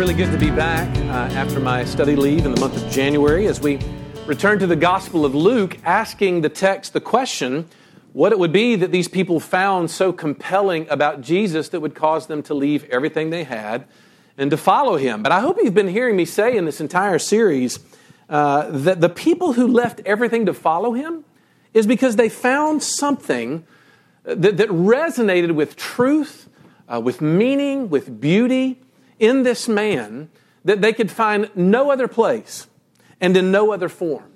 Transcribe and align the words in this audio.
really 0.00 0.14
good 0.14 0.32
to 0.32 0.38
be 0.38 0.50
back 0.50 0.88
uh, 0.96 1.34
after 1.36 1.60
my 1.60 1.84
study 1.84 2.16
leave 2.16 2.46
in 2.46 2.54
the 2.54 2.58
month 2.58 2.74
of 2.74 2.90
January 2.90 3.46
as 3.46 3.60
we 3.60 3.78
return 4.24 4.58
to 4.58 4.66
the 4.66 4.74
Gospel 4.74 5.26
of 5.26 5.34
Luke, 5.34 5.76
asking 5.84 6.40
the 6.40 6.48
text 6.48 6.94
the 6.94 7.02
question 7.02 7.68
what 8.14 8.32
it 8.32 8.38
would 8.38 8.50
be 8.50 8.76
that 8.76 8.92
these 8.92 9.08
people 9.08 9.38
found 9.40 9.90
so 9.90 10.10
compelling 10.10 10.88
about 10.88 11.20
Jesus 11.20 11.68
that 11.68 11.80
would 11.80 11.94
cause 11.94 12.28
them 12.28 12.42
to 12.44 12.54
leave 12.54 12.84
everything 12.84 13.28
they 13.28 13.44
had 13.44 13.84
and 14.38 14.50
to 14.50 14.56
follow 14.56 14.96
him. 14.96 15.22
But 15.22 15.32
I 15.32 15.40
hope 15.40 15.58
you've 15.62 15.74
been 15.74 15.88
hearing 15.88 16.16
me 16.16 16.24
say 16.24 16.56
in 16.56 16.64
this 16.64 16.80
entire 16.80 17.18
series 17.18 17.78
uh, 18.30 18.70
that 18.70 19.02
the 19.02 19.10
people 19.10 19.52
who 19.52 19.66
left 19.66 20.00
everything 20.06 20.46
to 20.46 20.54
follow 20.54 20.94
him 20.94 21.26
is 21.74 21.86
because 21.86 22.16
they 22.16 22.30
found 22.30 22.82
something 22.82 23.66
that, 24.24 24.56
that 24.56 24.70
resonated 24.70 25.54
with 25.54 25.76
truth, 25.76 26.48
uh, 26.88 26.98
with 26.98 27.20
meaning, 27.20 27.90
with 27.90 28.18
beauty 28.18 28.80
in 29.20 29.44
this 29.44 29.68
man 29.68 30.30
that 30.64 30.80
they 30.80 30.92
could 30.92 31.10
find 31.10 31.50
no 31.54 31.90
other 31.90 32.08
place 32.08 32.66
and 33.20 33.36
in 33.36 33.52
no 33.52 33.72
other 33.72 33.88
form. 33.88 34.32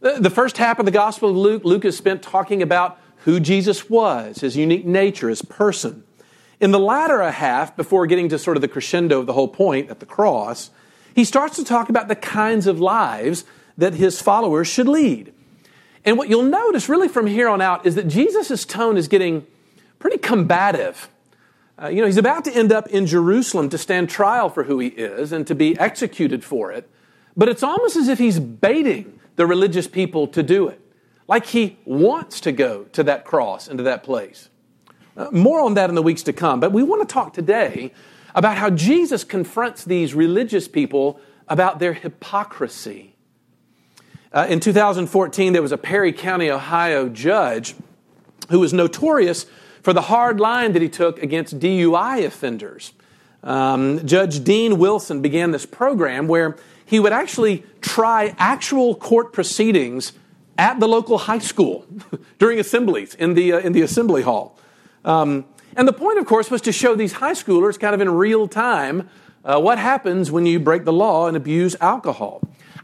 The 0.00 0.30
first 0.30 0.58
half 0.58 0.78
of 0.78 0.84
the 0.84 0.92
Gospel 0.92 1.30
of 1.30 1.36
Luke, 1.36 1.64
Luke 1.64 1.84
has 1.84 1.96
spent 1.96 2.22
talking 2.22 2.60
about 2.60 2.98
who 3.24 3.40
Jesus 3.40 3.88
was, 3.88 4.40
his 4.40 4.56
unique 4.56 4.84
nature, 4.84 5.28
his 5.28 5.42
person. 5.42 6.04
In 6.60 6.70
the 6.70 6.78
latter 6.78 7.28
half, 7.30 7.76
before 7.76 8.06
getting 8.06 8.28
to 8.28 8.38
sort 8.38 8.56
of 8.56 8.60
the 8.60 8.68
crescendo 8.68 9.20
of 9.20 9.26
the 9.26 9.32
whole 9.32 9.48
point 9.48 9.90
at 9.90 10.00
the 10.00 10.06
cross, 10.06 10.70
he 11.14 11.24
starts 11.24 11.56
to 11.56 11.64
talk 11.64 11.88
about 11.88 12.08
the 12.08 12.14
kinds 12.14 12.66
of 12.66 12.78
lives 12.78 13.44
that 13.78 13.94
his 13.94 14.20
followers 14.20 14.68
should 14.68 14.88
lead. 14.88 15.32
And 16.04 16.16
what 16.16 16.28
you'll 16.28 16.42
notice 16.42 16.88
really 16.88 17.08
from 17.08 17.26
here 17.26 17.48
on 17.48 17.60
out 17.60 17.84
is 17.84 17.94
that 17.96 18.06
Jesus' 18.06 18.64
tone 18.64 18.96
is 18.96 19.08
getting 19.08 19.46
pretty 19.98 20.18
combative. 20.18 21.08
Uh, 21.80 21.88
you 21.88 22.00
know, 22.00 22.06
he's 22.06 22.16
about 22.16 22.44
to 22.44 22.52
end 22.52 22.72
up 22.72 22.86
in 22.88 23.06
Jerusalem 23.06 23.68
to 23.68 23.78
stand 23.78 24.08
trial 24.08 24.48
for 24.48 24.64
who 24.64 24.78
he 24.78 24.88
is 24.88 25.32
and 25.32 25.46
to 25.46 25.54
be 25.54 25.78
executed 25.78 26.42
for 26.42 26.72
it. 26.72 26.88
But 27.36 27.48
it's 27.48 27.62
almost 27.62 27.96
as 27.96 28.08
if 28.08 28.18
he's 28.18 28.40
baiting 28.40 29.20
the 29.36 29.46
religious 29.46 29.86
people 29.86 30.26
to 30.28 30.42
do 30.42 30.68
it, 30.68 30.80
like 31.28 31.46
he 31.46 31.76
wants 31.84 32.40
to 32.40 32.52
go 32.52 32.84
to 32.92 33.02
that 33.02 33.24
cross 33.24 33.68
and 33.68 33.76
to 33.78 33.84
that 33.84 34.02
place. 34.02 34.48
Uh, 35.16 35.28
more 35.32 35.60
on 35.60 35.74
that 35.74 35.90
in 35.90 35.94
the 35.94 36.02
weeks 36.02 36.22
to 36.22 36.32
come. 36.32 36.60
But 36.60 36.72
we 36.72 36.82
want 36.82 37.06
to 37.06 37.12
talk 37.12 37.34
today 37.34 37.92
about 38.34 38.56
how 38.56 38.70
Jesus 38.70 39.24
confronts 39.24 39.84
these 39.84 40.14
religious 40.14 40.68
people 40.68 41.20
about 41.48 41.78
their 41.78 41.92
hypocrisy. 41.92 43.14
Uh, 44.32 44.46
in 44.48 44.60
2014, 44.60 45.52
there 45.52 45.62
was 45.62 45.72
a 45.72 45.78
Perry 45.78 46.12
County, 46.12 46.50
Ohio 46.50 47.08
judge 47.08 47.74
who 48.50 48.60
was 48.60 48.72
notorious 48.72 49.46
for 49.86 49.92
the 49.92 50.02
hard 50.02 50.40
line 50.40 50.72
that 50.72 50.82
he 50.82 50.88
took 50.88 51.22
against 51.22 51.60
DUI 51.60 52.24
offenders. 52.24 52.92
Um, 53.44 54.04
Judge 54.04 54.42
Dean 54.42 54.78
Wilson 54.78 55.22
began 55.22 55.52
this 55.52 55.64
program 55.64 56.26
where 56.26 56.56
he 56.84 56.98
would 56.98 57.12
actually 57.12 57.62
try 57.82 58.34
actual 58.36 58.96
court 58.96 59.32
proceedings 59.32 60.12
at 60.58 60.80
the 60.80 60.88
local 60.88 61.18
high 61.18 61.38
school 61.38 61.86
during 62.40 62.58
assemblies 62.58 63.14
in 63.14 63.34
the, 63.34 63.52
uh, 63.52 63.58
in 63.60 63.74
the 63.74 63.82
assembly 63.82 64.22
hall. 64.22 64.58
Um, 65.04 65.44
and 65.76 65.86
the 65.86 65.92
point, 65.92 66.18
of 66.18 66.26
course, 66.26 66.50
was 66.50 66.62
to 66.62 66.72
show 66.72 66.96
these 66.96 67.12
high 67.12 67.34
schoolers 67.34 67.78
kind 67.78 67.94
of 67.94 68.00
in 68.00 68.10
real 68.10 68.48
time 68.48 69.08
uh, 69.44 69.60
what 69.60 69.78
happens 69.78 70.32
when 70.32 70.46
you 70.46 70.58
break 70.58 70.84
the 70.84 70.92
law 70.92 71.28
and 71.28 71.36
abuse 71.36 71.76
alcohol. 71.80 72.42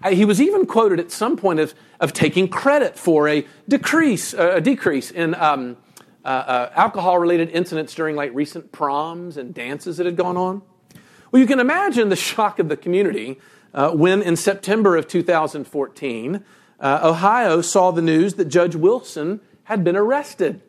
He 0.09 0.25
was 0.25 0.41
even 0.41 0.67
quoted 0.67 1.01
at 1.01 1.11
some 1.11 1.37
point 1.37 1.59
of, 1.59 1.75
of 1.99 2.13
taking 2.13 2.47
credit 2.47 2.97
for 2.97 3.27
a 3.27 3.45
decrease, 3.69 4.35
uh, 4.35 4.53
a 4.55 4.61
decrease 4.61 5.11
in 5.11 5.35
um, 5.35 5.77
uh, 6.25 6.29
uh, 6.29 6.73
alcohol 6.75 7.19
related 7.19 7.51
incidents 7.51 7.95
during 7.95 8.17
like 8.17 8.31
recent 8.35 8.73
proms 8.73 9.37
and 9.37 9.55
dances 9.55 9.97
that 9.97 10.07
had 10.07 10.17
gone 10.17 10.37
on. 10.37 10.63
Well, 11.31 11.41
you 11.41 11.47
can 11.47 11.61
imagine 11.61 12.09
the 12.09 12.17
shock 12.31 12.59
of 12.59 12.69
the 12.69 12.77
community 12.77 13.41
uh, 13.75 13.91
when 13.91 14.23
in 14.23 14.37
September 14.37 14.97
of 14.97 15.09
2014, 15.09 16.45
uh, 16.81 17.01
Ohio 17.03 17.61
saw 17.61 17.91
the 17.91 18.03
news 18.03 18.35
that 18.35 18.47
Judge 18.47 18.75
Wilson 18.75 19.41
had 19.65 19.85
been 19.85 19.97
arrested 19.97 20.61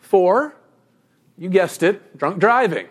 for, 0.00 0.54
you 1.38 1.48
guessed 1.48 1.82
it, 1.82 2.18
drunk 2.18 2.38
driving. 2.38 2.88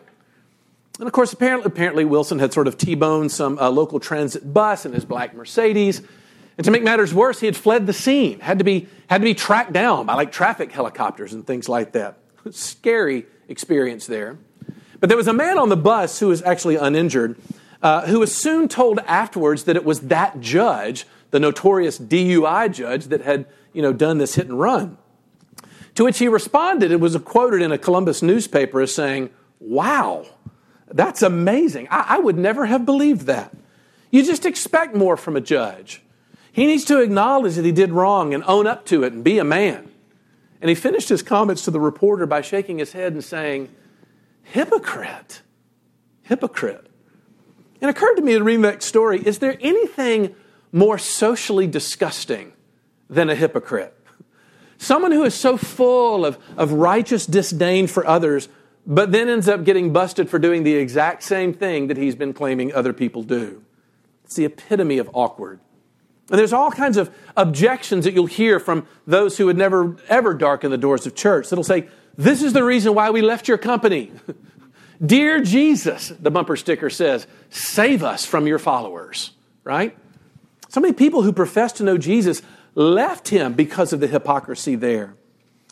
And 1.00 1.08
of 1.08 1.14
course, 1.14 1.34
apparently, 1.34 1.68
apparently 1.68 2.06
Wilson 2.06 2.40
had 2.40 2.54
sort 2.54 2.68
of 2.68 2.78
T 2.78 2.96
boned 2.96 3.32
some 3.32 3.58
uh, 3.60 3.70
local 3.70 4.00
transit 4.00 4.54
bus 4.54 4.86
in 4.86 4.94
his 4.94 5.06
black 5.06 5.36
Mercedes 5.36 6.02
and 6.58 6.66
to 6.66 6.72
make 6.72 6.84
matters 6.84 7.14
worse, 7.14 7.40
he 7.40 7.46
had 7.48 7.56
fled 7.56 7.88
the 7.88 7.94
scene, 7.94 8.40
had 8.40 8.60
to 8.60 8.64
be, 8.64 8.88
had 9.08 9.20
to 9.20 9.26
be 9.26 9.34
tracked 9.34 9.74
down 9.74 10.06
by 10.06 10.14
like 10.14 10.32
traffic 10.32 10.72
helicopters 10.72 11.34
and 11.34 11.46
things 11.46 11.68
like 11.68 11.94
that. 11.94 12.18
Scary 12.52 13.26
experience 13.48 14.06
there. 14.06 14.38
But 15.00 15.10
there 15.10 15.18
was 15.18 15.28
a 15.28 15.34
man 15.34 15.58
on 15.58 15.70
the 15.70 15.78
bus 15.78 16.20
who 16.20 16.28
was 16.28 16.42
actually 16.44 16.76
uninjured, 16.76 17.38
uh, 17.82 18.08
who 18.08 18.20
was 18.20 18.34
soon 18.34 18.68
told 18.68 19.00
afterwards 19.00 19.64
that 19.66 19.76
it 19.76 19.84
was 19.84 20.02
that 20.02 20.40
judge, 20.40 21.06
the 21.32 21.40
notorious 21.40 22.00
DUI 22.00 22.72
judge, 22.72 23.06
that 23.06 23.22
had 23.22 23.46
you 23.74 23.82
know, 23.82 23.92
done 23.92 24.20
this 24.20 24.36
hit 24.36 24.46
and 24.46 24.60
run. 24.60 24.98
To 25.96 26.06
which 26.06 26.20
he 26.20 26.28
responded, 26.28 26.92
it 26.92 27.00
was 27.00 27.18
quoted 27.18 27.62
in 27.62 27.72
a 27.72 27.78
Columbus 27.78 28.22
newspaper 28.22 28.82
as 28.82 28.94
saying, 28.94 29.30
Wow, 29.60 30.26
that's 30.88 31.22
amazing. 31.22 31.88
I, 31.90 32.06
I 32.10 32.20
would 32.20 32.38
never 32.38 32.66
have 32.66 32.86
believed 32.86 33.22
that. 33.28 33.56
You 34.12 34.24
just 34.24 34.46
expect 34.46 34.96
more 34.96 35.18
from 35.18 35.36
a 35.36 35.42
judge. 35.42 36.02
He 36.54 36.68
needs 36.68 36.86
to 36.86 37.02
acknowledge 37.02 37.56
that 37.56 37.66
he 37.66 37.72
did 37.72 37.92
wrong 37.92 38.32
and 38.32 38.44
own 38.44 38.68
up 38.68 38.86
to 38.86 39.04
it 39.04 39.12
and 39.12 39.24
be 39.24 39.40
a 39.40 39.44
man. 39.44 39.92
And 40.62 40.70
he 40.70 40.76
finished 40.76 41.10
his 41.10 41.24
comments 41.24 41.64
to 41.66 41.72
the 41.72 41.80
reporter 41.80 42.28
by 42.28 42.42
shaking 42.42 42.78
his 42.78 42.94
head 42.94 43.14
and 43.14 43.24
saying, 43.24 43.74
Hypocrite. 44.44 45.42
Hypocrite. 46.22 46.86
It 47.82 47.90
occurred 47.90 48.16
to 48.16 48.22
me 48.22 48.36
in 48.36 48.44
reading 48.44 48.62
that 48.62 48.84
story 48.84 49.20
is 49.26 49.40
there 49.40 49.58
anything 49.62 50.36
more 50.72 51.00
socially 51.00 51.66
disgusting 51.66 52.54
than 53.10 53.32
a 53.32 53.36
hypocrite? 53.36 53.98
Someone 54.78 55.12
who 55.12 55.24
is 55.24 55.34
so 55.34 55.58
full 55.58 56.24
of, 56.24 56.38
of 56.56 56.72
righteous 56.72 57.26
disdain 57.26 57.88
for 57.88 58.06
others, 58.06 58.48
but 58.86 59.12
then 59.12 59.28
ends 59.28 59.48
up 59.48 59.64
getting 59.64 59.92
busted 59.92 60.30
for 60.30 60.38
doing 60.38 60.64
the 60.64 60.76
exact 60.76 61.24
same 61.24 61.52
thing 61.52 61.88
that 61.88 61.98
he's 61.98 62.16
been 62.16 62.32
claiming 62.32 62.72
other 62.72 62.94
people 62.94 63.24
do. 63.24 63.64
It's 64.24 64.36
the 64.36 64.46
epitome 64.46 65.00
of 65.00 65.10
awkward. 65.14 65.60
And 66.30 66.40
there's 66.40 66.54
all 66.54 66.72
kinds 66.72 66.98
of 66.98 67.14
objections 67.36 68.06
that 68.06 68.14
you'll 68.14 68.26
hear 68.28 68.60
from 68.60 68.88
those 69.06 69.38
who 69.38 69.46
would 69.48 69.58
never, 69.58 69.98
ever 70.08 70.34
darken 70.34 70.72
the 70.72 70.78
doors 70.78 71.06
of 71.06 71.16
church 71.16 71.50
that'll 71.50 71.64
say, 71.64 71.90
This 72.18 72.42
is 72.42 72.54
the 72.54 72.64
reason 72.64 72.96
why 72.96 73.10
we 73.10 73.22
left 73.22 73.48
your 73.48 73.58
company. 73.58 74.12
Dear 75.06 75.42
Jesus, 75.42 76.10
the 76.20 76.32
bumper 76.32 76.56
sticker 76.56 76.90
says, 76.90 77.28
save 77.50 78.04
us 78.04 78.26
from 78.26 78.48
your 78.48 78.60
followers, 78.60 79.32
right? 79.64 79.98
So 80.70 80.80
many 80.80 80.94
people 80.94 81.24
who 81.24 81.34
profess 81.34 81.74
to 81.74 81.84
know 81.84 81.98
Jesus 81.98 82.42
left 82.76 83.28
him 83.28 83.54
because 83.54 83.92
of 83.92 84.00
the 84.00 84.08
hypocrisy 84.08 84.76
there. 84.76 85.16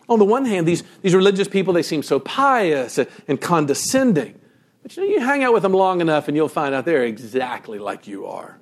On 0.10 0.20
the 0.20 0.26
one 0.26 0.46
hand, 0.46 0.68
these, 0.68 0.84
these 1.02 1.16
religious 1.16 1.48
people, 1.48 1.74
they 1.74 1.84
seem 1.84 2.04
so 2.04 2.20
pious 2.20 3.00
and 3.28 3.40
condescending. 3.40 4.38
But 4.84 4.98
you 4.98 5.04
know, 5.04 5.10
you 5.10 5.20
hang 5.22 5.44
out 5.44 5.54
with 5.54 5.64
them 5.64 5.74
long 5.74 6.02
enough 6.02 6.28
and 6.28 6.36
you'll 6.36 6.50
find 6.50 6.76
out 6.76 6.86
they're 6.86 7.06
exactly 7.06 7.80
like 7.80 8.08
you 8.08 8.26
are. 8.26 8.60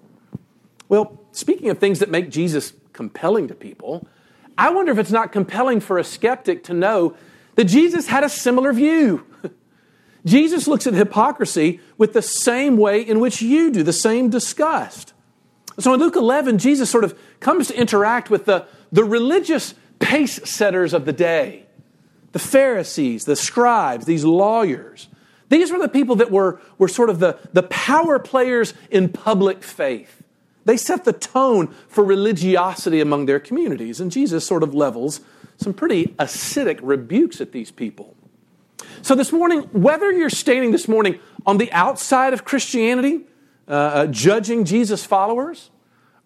Well, 0.88 1.19
speaking 1.32 1.70
of 1.70 1.80
things 1.80 2.00
that 2.00 2.10
make 2.10 2.30
Jesus 2.30 2.74
compelling 2.94 3.48
to 3.48 3.56
people, 3.56 4.08
I 4.58 4.72
wonder 4.72 4.92
if 4.92 4.98
it's 4.98 5.12
not 5.12 5.32
compelling 5.32 5.80
for 5.80 5.98
a 5.98 6.04
skeptic 6.04 6.64
to 6.66 6.74
know 6.74 7.16
that 7.56 7.66
Jesus 7.66 8.08
had 8.08 8.24
a 8.24 8.30
similar 8.30 8.74
view. 8.74 9.26
Jesus 10.26 10.68
looks 10.68 10.86
at 10.86 10.94
hypocrisy 10.94 11.80
with 11.98 12.14
the 12.14 12.22
same 12.22 12.78
way 12.78 13.02
in 13.02 13.20
which 13.20 13.42
you 13.42 13.72
do, 13.72 13.84
the 13.84 13.94
same 13.94 14.30
disgust. 14.30 15.14
So 15.80 15.94
in 15.94 16.00
Luke 16.00 16.18
11, 16.18 16.58
Jesus 16.58 16.90
sort 16.90 17.06
of 17.06 17.18
comes 17.40 17.70
to 17.70 17.80
interact 17.80 18.30
with 18.30 18.46
the, 18.46 18.66
the 18.92 19.04
religious 19.04 19.76
pace 20.00 20.40
setters 20.50 20.94
of 20.94 21.06
the 21.06 21.14
day 21.14 21.66
the 22.32 22.40
Pharisees, 22.40 23.26
the 23.26 23.36
scribes, 23.36 24.06
these 24.06 24.24
lawyers. 24.24 25.08
These 25.50 25.72
were 25.72 25.80
the 25.80 25.90
people 25.90 26.18
that 26.18 26.30
were, 26.30 26.62
were 26.78 26.88
sort 26.88 27.10
of 27.10 27.20
the, 27.20 27.40
the 27.54 27.64
power 27.64 28.20
players 28.20 28.76
in 28.92 29.10
public 29.10 29.64
faith. 29.64 30.19
They 30.70 30.78
set 30.78 31.04
the 31.04 31.14
tone 31.14 31.74
for 31.88 32.04
religiosity 32.04 33.02
among 33.02 33.26
their 33.26 33.40
communities, 33.40 34.00
and 34.00 34.12
Jesus 34.12 34.46
sort 34.46 34.62
of 34.62 34.76
levels 34.76 35.20
some 35.58 35.74
pretty 35.74 36.10
acidic 36.20 36.80
rebukes 36.84 37.42
at 37.42 37.54
these 37.54 37.72
people. 37.72 38.16
So, 39.02 39.16
this 39.16 39.32
morning, 39.32 39.62
whether 39.72 40.12
you're 40.12 40.30
standing 40.30 40.70
this 40.70 40.88
morning 40.88 41.18
on 41.44 41.58
the 41.58 41.72
outside 41.72 42.34
of 42.34 42.46
Christianity, 42.46 43.22
uh, 43.68 43.72
uh, 43.72 44.06
judging 44.06 44.64
Jesus' 44.64 45.04
followers, 45.04 45.72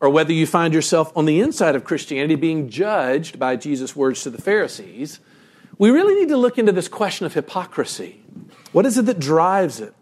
or 0.01 0.10
whether 0.10 0.34
you 0.34 0.45
find 0.45 0.74
yourself 0.74 1.16
on 1.16 1.24
the 1.24 1.40
inside 1.40 1.78
of 1.78 1.86
Christianity 1.86 2.36
being 2.36 2.68
judged 2.68 3.40
by 3.40 3.56
Jesus' 3.56 3.95
words 3.95 4.24
to 4.24 4.30
the 4.30 4.42
Pharisees, 4.42 5.22
we 5.78 5.90
really 5.90 6.16
need 6.16 6.28
to 6.28 6.38
look 6.38 6.57
into 6.57 6.74
this 6.74 6.90
question 6.90 7.25
of 7.25 7.34
hypocrisy. 7.34 8.22
What 8.74 8.86
is 8.86 8.98
it 8.98 9.06
that 9.06 9.19
drives 9.19 9.80
it? 9.80 9.94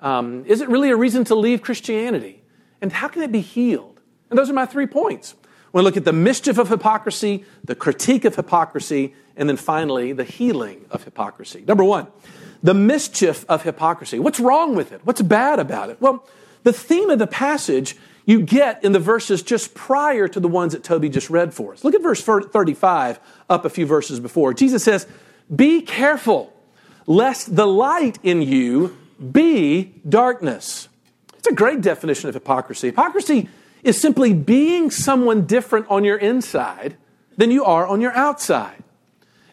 Um, 0.00 0.44
is 0.44 0.60
it 0.60 0.68
really 0.68 0.90
a 0.90 0.96
reason 0.96 1.24
to 1.24 1.34
leave 1.34 1.62
Christianity? 1.62 2.42
And 2.86 2.92
how 2.92 3.08
can 3.08 3.22
it 3.22 3.32
be 3.32 3.40
healed? 3.40 3.98
And 4.30 4.38
those 4.38 4.48
are 4.48 4.52
my 4.52 4.64
three 4.64 4.86
points. 4.86 5.34
To 5.74 5.82
look 5.82 5.96
at 5.96 6.04
the 6.04 6.12
mischief 6.12 6.56
of 6.56 6.68
hypocrisy, 6.68 7.44
the 7.64 7.74
critique 7.74 8.24
of 8.24 8.36
hypocrisy, 8.36 9.12
and 9.36 9.48
then 9.48 9.56
finally, 9.56 10.12
the 10.12 10.22
healing 10.22 10.84
of 10.88 11.02
hypocrisy. 11.02 11.64
Number 11.66 11.82
one, 11.82 12.06
the 12.62 12.74
mischief 12.74 13.44
of 13.48 13.64
hypocrisy. 13.64 14.20
What's 14.20 14.38
wrong 14.38 14.76
with 14.76 14.92
it? 14.92 15.00
What's 15.02 15.20
bad 15.20 15.58
about 15.58 15.90
it? 15.90 16.00
Well, 16.00 16.24
the 16.62 16.72
theme 16.72 17.10
of 17.10 17.18
the 17.18 17.26
passage 17.26 17.96
you 18.24 18.40
get 18.40 18.84
in 18.84 18.92
the 18.92 19.00
verses 19.00 19.42
just 19.42 19.74
prior 19.74 20.28
to 20.28 20.38
the 20.38 20.46
ones 20.46 20.72
that 20.72 20.84
Toby 20.84 21.08
just 21.08 21.28
read 21.28 21.52
for 21.52 21.72
us. 21.72 21.82
Look 21.82 21.96
at 21.96 22.02
verse 22.04 22.22
35, 22.22 23.18
up 23.50 23.64
a 23.64 23.68
few 23.68 23.84
verses 23.84 24.20
before. 24.20 24.54
Jesus 24.54 24.84
says, 24.84 25.08
Be 25.52 25.82
careful, 25.82 26.52
lest 27.04 27.56
the 27.56 27.66
light 27.66 28.20
in 28.22 28.42
you 28.42 28.96
be 29.32 29.92
darkness. 30.08 30.85
It's 31.46 31.52
a 31.52 31.54
great 31.54 31.80
definition 31.80 32.28
of 32.28 32.34
hypocrisy. 32.34 32.88
Hypocrisy 32.88 33.48
is 33.84 34.00
simply 34.00 34.32
being 34.32 34.90
someone 34.90 35.46
different 35.46 35.86
on 35.88 36.02
your 36.02 36.16
inside 36.16 36.96
than 37.36 37.52
you 37.52 37.64
are 37.64 37.86
on 37.86 38.00
your 38.00 38.10
outside. 38.14 38.82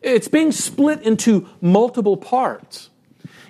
It's 0.01 0.27
being 0.27 0.51
split 0.51 1.03
into 1.03 1.47
multiple 1.61 2.17
parts. 2.17 2.89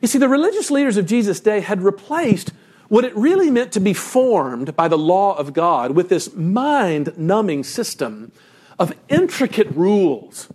You 0.01 0.09
see, 0.09 0.17
the 0.17 0.27
religious 0.27 0.69
leaders 0.69 0.97
of 0.97 1.05
Jesus' 1.05 1.39
day 1.39 1.61
had 1.61 1.83
replaced 1.83 2.51
what 2.89 3.05
it 3.05 3.15
really 3.15 3.49
meant 3.49 3.71
to 3.71 3.79
be 3.79 3.93
formed 3.93 4.75
by 4.75 4.89
the 4.89 4.97
law 4.97 5.37
of 5.37 5.53
God 5.53 5.91
with 5.91 6.09
this 6.09 6.35
mind 6.35 7.17
numbing 7.17 7.63
system 7.63 8.33
of 8.77 8.93
intricate 9.07 9.69
rules 9.69 10.49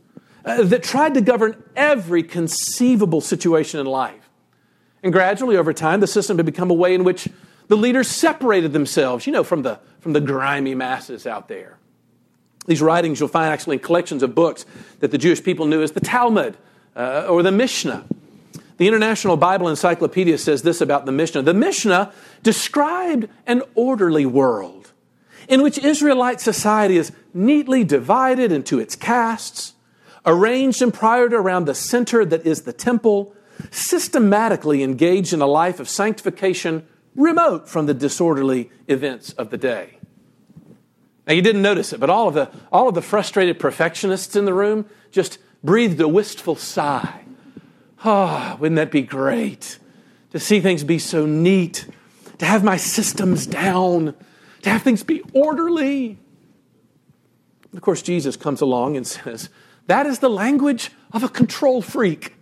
uh, 0.45 0.63
that 0.63 0.83
tried 0.83 1.15
to 1.15 1.23
govern 1.23 1.65
every 1.75 2.23
conceivable 2.23 3.23
situation 3.23 3.81
in 3.81 3.87
life. 3.87 4.29
And 5.03 5.11
gradually, 5.11 5.57
over 5.57 5.73
time, 5.73 6.01
the 6.01 6.07
system 6.07 6.37
had 6.37 6.45
become 6.45 6.71
a 6.71 6.75
way 6.75 6.95
in 6.95 7.03
which 7.03 7.29
the 7.69 7.77
leaders 7.77 8.09
separated 8.09 8.73
themselves, 8.73 9.27
you 9.27 9.33
know, 9.33 9.45
from 9.45 9.63
the, 9.63 9.79
from 10.01 10.13
the 10.13 10.21
grimy 10.21 10.75
masses 10.75 11.27
out 11.27 11.49
there. 11.49 11.79
These 12.67 12.83
writings 12.83 13.21
you'll 13.21 13.29
find 13.29 13.53
actually 13.53 13.77
in 13.77 13.83
collections 13.83 14.23
of 14.23 14.35
books 14.35 14.67
that 15.01 15.11
the 15.11 15.19
Jewish 15.19 15.43
people 15.43 15.67
knew 15.67 15.83
as 15.83 15.93
the 15.93 16.01
Talmud 16.01 16.57
uh, 16.97 17.27
or 17.29 17.43
the 17.43 17.53
Mishnah. 17.53 18.05
The 18.77 18.87
International 18.87 19.37
Bible 19.37 19.69
Encyclopedia 19.69 20.39
says 20.39 20.63
this 20.63 20.81
about 20.81 21.07
the 21.07 21.13
Mishnah. 21.13 21.43
The 21.43 21.55
Mishnah 21.55 22.13
described 22.43 23.29
an 23.47 23.63
orderly 23.75 24.27
world 24.27 24.93
in 25.49 25.63
which 25.63 25.79
Israelite 25.79 26.41
society 26.41 26.99
is 26.99 27.11
neatly 27.33 27.83
divided 27.83 28.53
into 28.53 28.79
its 28.79 28.95
castes, 28.95 29.73
arranged 30.27 30.83
and 30.83 30.93
priored 30.93 31.33
around 31.33 31.65
the 31.65 31.75
center 31.75 32.25
that 32.25 32.47
is 32.47 32.63
the 32.63 32.73
temple, 32.73 33.35
systematically 33.71 34.83
engaged 34.83 35.33
in 35.33 35.41
a 35.41 35.47
life 35.47 35.81
of 35.81 35.89
sanctification 35.89 36.87
remote 37.19 37.69
from 37.69 37.87
the 37.87 37.95
disorderly 37.95 38.71
events 38.87 39.33
of 39.33 39.51
the 39.51 39.59
day. 39.59 39.99
Now, 41.27 41.35
you 41.35 41.43
didn't 41.43 41.61
notice 41.61 41.93
it, 41.93 42.01
but 42.01 42.09
all 42.09 42.29
of 42.29 42.35
the, 42.35 42.51
all 42.73 42.89
of 42.89 42.95
the 42.95 43.03
frustrated 43.03 43.59
perfectionists 43.59 44.35
in 44.35 44.47
the 44.47 44.55
room 44.55 44.87
just 45.11 45.39
breathed 45.63 46.01
a 46.01 46.09
wistful 46.09 46.57
sigh. 46.57 47.25
Ah, 48.05 48.55
oh, 48.55 48.61
wouldn't 48.61 48.77
that 48.77 48.91
be 48.91 49.03
great 49.03 49.79
to 50.31 50.39
see 50.39 50.61
things 50.61 50.85
be 50.85 50.99
so 50.99 51.27
neat, 51.27 51.87
to 52.39 52.47
have 52.47 52.65
my 52.65 52.77
systems 52.77 53.47
down, 53.47 54.15
to 54.63 54.71
have 54.71 54.83
things 54.83 55.03
be 55.03 55.21
orderly? 55.35 56.19
Of 57.75 57.83
course, 57.83 58.01
Jesus 58.01 58.37
comes 58.37 58.61
along 58.61 58.97
and 58.97 59.07
says, 59.07 59.51
That 59.87 60.07
is 60.07 60.21
the 60.21 60.31
language 60.31 60.91
of 61.13 61.23
a 61.23 61.29
control 61.29 61.83
freak. 61.83 62.38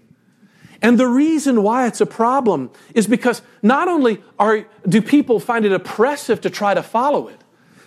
And 0.82 0.99
the 0.99 1.06
reason 1.06 1.62
why 1.62 1.87
it's 1.87 2.00
a 2.00 2.06
problem 2.06 2.70
is 2.94 3.06
because 3.06 3.43
not 3.62 3.88
only 3.88 4.23
are, 4.38 4.67
do 4.88 5.00
people 5.00 5.40
find 5.40 5.64
it 5.64 5.73
oppressive 5.73 6.40
to 6.43 6.50
try 6.50 6.75
to 6.75 6.82
follow 6.82 7.28
it, 7.28 7.40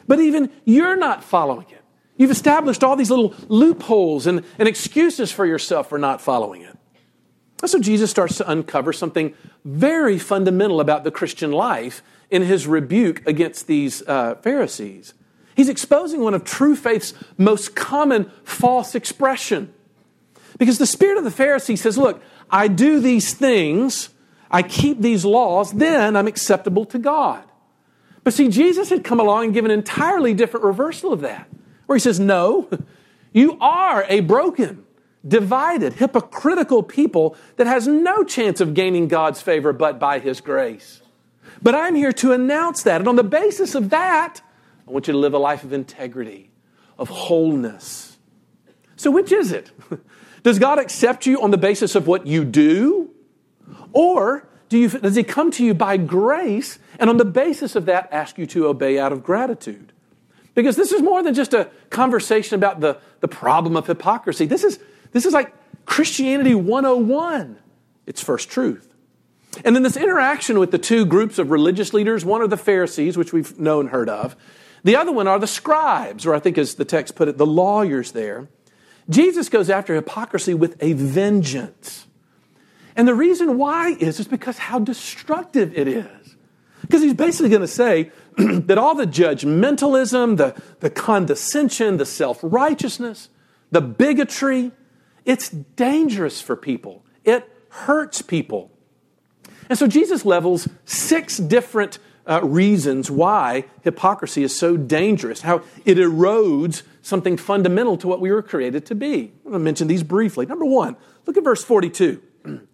but 0.08 0.20
even 0.20 0.50
you're 0.66 0.96
not 0.96 1.24
following 1.24 1.68
it. 1.70 1.84
You've 2.18 2.32
established 2.32 2.84
all 2.84 2.96
these 2.96 3.10
little 3.10 3.34
loopholes 3.48 4.28
and, 4.28 4.44
and 4.58 4.68
excuses 4.68 5.32
for 5.32 5.46
yourself 5.46 5.88
for 5.88 5.98
not 5.98 6.20
following 6.20 6.64
it. 6.64 6.78
And 7.62 7.70
so 7.70 7.80
Jesus 7.80 8.10
starts 8.10 8.38
to 8.38 8.50
uncover 8.50 8.92
something 8.92 9.34
very 9.64 10.18
fundamental 10.18 10.82
about 10.82 11.04
the 11.04 11.12
Christian 11.12 11.52
life 11.52 12.02
in 12.30 12.42
his 12.42 12.68
rebuke 12.68 13.26
against 13.28 13.68
these 13.68 14.02
uh, 14.08 14.36
Pharisees. 14.36 15.14
He's 15.56 15.70
exposing 15.70 16.22
one 16.22 16.34
of 16.34 16.44
true 16.44 16.76
faith's 16.76 17.14
most 17.38 17.76
common 17.76 18.32
false 18.44 18.96
expression. 18.96 19.74
Because 20.58 20.78
the 20.78 20.86
spirit 20.86 21.18
of 21.18 21.24
the 21.24 21.30
Pharisee 21.44 21.78
says, 21.78 21.98
look, 21.98 22.22
I 22.50 22.68
do 22.68 23.00
these 23.00 23.34
things, 23.34 24.10
I 24.50 24.64
keep 24.64 25.02
these 25.02 25.26
laws, 25.26 25.72
then 25.74 26.16
I'm 26.16 26.28
acceptable 26.28 26.86
to 26.86 27.00
God. 27.00 27.44
But 28.24 28.34
see, 28.34 28.50
Jesus 28.50 28.90
had 28.90 29.04
come 29.04 29.20
along 29.20 29.46
and 29.46 29.54
given 29.54 29.72
an 29.72 29.80
entirely 29.80 30.34
different 30.34 30.66
reversal 30.66 31.14
of 31.14 31.22
that, 31.22 31.50
where 31.86 31.96
he 31.96 32.00
says, 32.00 32.20
No, 32.20 32.70
you 33.34 33.58
are 33.60 34.06
a 34.10 34.20
broken, 34.22 34.86
divided, 35.28 35.94
hypocritical 35.94 36.84
people 36.84 37.36
that 37.58 37.68
has 37.68 37.88
no 37.88 38.24
chance 38.24 38.62
of 38.62 38.74
gaining 38.74 39.08
God's 39.08 39.42
favor 39.42 39.74
but 39.74 40.00
by 40.00 40.20
his 40.20 40.42
grace. 40.42 41.02
But 41.62 41.76
I'm 41.76 41.96
here 41.96 42.14
to 42.14 42.32
announce 42.32 42.84
that. 42.84 43.02
And 43.02 43.08
on 43.08 43.16
the 43.16 43.24
basis 43.24 43.76
of 43.76 43.90
that, 43.90 44.42
I 44.88 44.92
want 44.92 45.08
you 45.08 45.14
to 45.14 45.20
live 45.20 45.34
a 45.34 45.40
life 45.40 45.64
of 45.64 45.74
integrity, 45.74 46.52
of 46.98 47.10
wholeness. 47.10 48.18
So, 48.96 49.12
which 49.12 49.32
is 49.32 49.52
it? 49.52 49.72
Does 50.44 50.60
God 50.60 50.80
accept 50.80 51.26
you 51.26 51.42
on 51.42 51.52
the 51.52 51.58
basis 51.58 51.96
of 51.96 52.08
what 52.08 52.28
you 52.28 52.46
do? 52.46 53.12
Or 53.92 54.48
do 54.70 54.78
you, 54.78 54.90
does 54.90 55.16
He 55.16 55.24
come 55.24 55.52
to 55.52 55.66
you 55.66 55.74
by 55.74 55.98
grace 55.98 56.80
and 57.00 57.10
on 57.10 57.18
the 57.18 57.26
basis 57.26 57.76
of 57.76 57.86
that 57.86 58.10
ask 58.12 58.38
you 58.38 58.46
to 58.48 58.68
obey 58.68 59.00
out 59.00 59.12
of 59.12 59.24
gratitude? 59.24 59.92
Because 60.54 60.76
this 60.76 60.92
is 60.92 61.02
more 61.02 61.24
than 61.24 61.34
just 61.34 61.54
a 61.54 61.70
conversation 61.90 62.56
about 62.56 62.80
the, 62.80 63.00
the 63.22 63.28
problem 63.28 63.76
of 63.76 63.88
hypocrisy. 63.88 64.46
This 64.46 64.64
is, 64.64 64.80
this 65.12 65.26
is 65.26 65.34
like 65.34 65.54
Christianity 65.86 66.56
101. 66.56 67.58
It's 68.06 68.22
first 68.22 68.50
truth. 68.50 68.94
And 69.64 69.76
then 69.76 69.84
this 69.84 69.98
interaction 69.98 70.60
with 70.60 70.72
the 70.72 70.78
two 70.78 71.06
groups 71.06 71.40
of 71.40 71.50
religious 71.50 71.94
leaders 71.94 72.24
one 72.24 72.42
are 72.42 72.48
the 72.48 72.58
Pharisees, 72.58 73.18
which 73.18 73.34
we've 73.34 73.60
known 73.60 73.88
heard 73.88 74.10
of. 74.10 74.36
The 74.84 74.96
other 74.96 75.12
one 75.12 75.28
are 75.28 75.40
the 75.40 75.48
scribes, 75.48 76.26
or 76.26 76.34
I 76.34 76.40
think 76.40 76.58
as 76.58 76.76
the 76.76 76.86
text 76.86 77.16
put 77.16 77.28
it, 77.28 77.38
the 77.38 77.46
lawyers 77.46 78.12
there. 78.12 78.48
Jesus 79.10 79.50
goes 79.50 79.70
after 79.70 79.96
hypocrisy 79.96 80.54
with 80.54 80.82
a 80.82 80.94
vengeance. 80.94 82.06
And 82.96 83.08
the 83.08 83.16
reason 83.16 83.58
why 83.58 83.96
is, 84.00 84.20
is 84.20 84.28
because 84.28 84.58
how 84.58 84.80
destructive 84.80 85.78
it 85.78 85.88
is. 85.88 86.36
Because 86.82 87.02
he's 87.02 87.14
basically 87.14 87.50
going 87.50 87.62
to 87.62 87.68
say 87.68 88.12
that 88.38 88.78
all 88.78 88.96
the 88.96 89.08
judgmentalism, 89.08 90.38
the, 90.38 90.62
the 90.80 90.90
condescension, 90.90 91.98
the 91.98 92.06
self 92.06 92.40
righteousness, 92.42 93.30
the 93.72 93.82
bigotry, 93.82 94.72
it's 95.26 95.50
dangerous 95.50 96.42
for 96.42 96.56
people. 96.56 97.04
It 97.24 97.50
hurts 97.70 98.22
people. 98.22 98.72
And 99.70 99.78
so 99.78 99.88
Jesus 99.88 100.26
levels 100.26 100.68
six 100.86 101.38
different 101.38 102.00
uh, 102.26 102.42
reasons 102.44 103.10
why 103.10 103.66
hypocrisy 103.82 104.44
is 104.44 104.58
so 104.58 104.78
dangerous, 104.78 105.42
how 105.42 105.64
it 105.86 105.98
erodes 105.98 106.84
something 107.10 107.36
fundamental 107.36 107.98
to 107.98 108.08
what 108.08 108.22
we 108.22 108.32
were 108.32 108.42
created 108.42 108.86
to 108.86 108.96
be. 108.96 109.34
I'm 109.46 109.52
going 109.52 109.54
to 109.54 109.60
mention 109.60 109.88
these 109.88 110.04
briefly. 110.04 110.46
Number 110.46 110.66
one, 110.66 110.96
look 111.26 111.36
at 111.36 111.44
verse 111.44 111.64
42. 111.64 112.22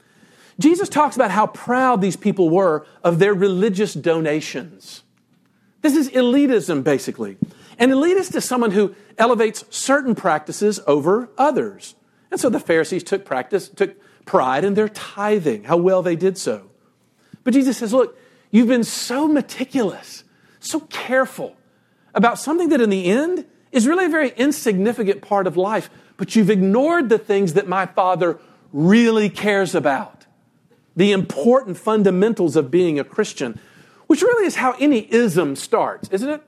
Jesus 0.59 0.89
talks 0.89 1.15
about 1.15 1.31
how 1.31 1.47
proud 1.47 2.01
these 2.01 2.15
people 2.15 2.49
were 2.49 2.85
of 3.03 3.19
their 3.19 3.33
religious 3.33 3.93
donations. 3.93 5.03
This 5.81 5.95
is 5.95 6.09
elitism, 6.11 6.83
basically. 6.83 7.37
And 7.79 7.91
elitist 7.91 8.35
is 8.35 8.45
someone 8.45 8.71
who 8.71 8.95
elevates 9.17 9.65
certain 9.69 10.15
practices 10.15 10.79
over 10.85 11.29
others. 11.37 11.95
And 12.31 12.39
so 12.39 12.49
the 12.49 12.59
Pharisees 12.59 13.03
took 13.03 13.25
practice, 13.25 13.69
took 13.69 13.95
pride 14.25 14.63
in 14.63 14.75
their 14.75 14.89
tithing, 14.89 15.65
how 15.65 15.77
well 15.77 16.01
they 16.01 16.15
did 16.15 16.37
so. 16.37 16.69
But 17.43 17.53
Jesus 17.53 17.77
says, 17.77 17.93
look, 17.93 18.17
You've 18.55 18.69
been 18.69 18.85
so 18.85 19.27
meticulous, 19.27 20.23
so 20.61 20.79
careful 20.79 21.57
about 22.13 22.39
something 22.39 22.69
that 22.69 22.79
in 22.79 22.89
the 22.89 23.05
end 23.07 23.45
is 23.75 23.85
really 23.85 24.05
a 24.05 24.09
very 24.09 24.29
insignificant 24.37 25.21
part 25.21 25.45
of 25.45 25.57
life, 25.57 25.89
but 26.15 26.33
you've 26.33 26.49
ignored 26.49 27.09
the 27.09 27.17
things 27.17 27.53
that 27.53 27.67
my 27.67 27.85
Father 27.85 28.39
really 28.71 29.29
cares 29.29 29.75
about. 29.75 30.25
The 30.95 31.11
important 31.11 31.77
fundamentals 31.77 32.55
of 32.55 32.71
being 32.71 32.99
a 32.99 33.03
Christian, 33.03 33.59
which 34.07 34.21
really 34.21 34.45
is 34.45 34.55
how 34.55 34.75
any 34.79 35.11
ism 35.13 35.57
starts, 35.57 36.07
isn't 36.09 36.29
it? 36.29 36.41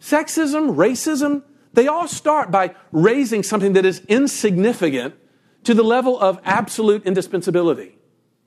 Sexism, 0.00 0.74
racism, 0.74 1.44
they 1.72 1.86
all 1.86 2.08
start 2.08 2.50
by 2.50 2.74
raising 2.90 3.44
something 3.44 3.74
that 3.74 3.84
is 3.84 4.02
insignificant 4.08 5.14
to 5.62 5.74
the 5.74 5.84
level 5.84 6.18
of 6.18 6.40
absolute 6.44 7.04
indispensability. 7.06 7.96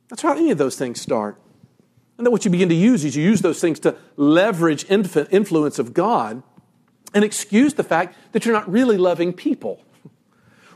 That's 0.10 0.22
how 0.22 0.34
any 0.34 0.52
of 0.52 0.58
those 0.58 0.76
things 0.76 1.00
start. 1.00 1.40
And 2.18 2.26
then 2.26 2.32
what 2.34 2.44
you 2.44 2.52
begin 2.52 2.68
to 2.70 2.76
use 2.76 3.06
is 3.06 3.16
you 3.16 3.24
use 3.24 3.42
those 3.42 3.62
things 3.62 3.80
to 3.82 3.96
leverage 4.18 4.86
influence 4.90 5.80
of 5.80 5.94
God 5.94 6.44
and 7.18 7.26
excuse 7.26 7.74
the 7.74 7.84
fact 7.84 8.16
that 8.32 8.46
you're 8.46 8.54
not 8.54 8.72
really 8.72 8.96
loving 8.96 9.34
people. 9.34 9.82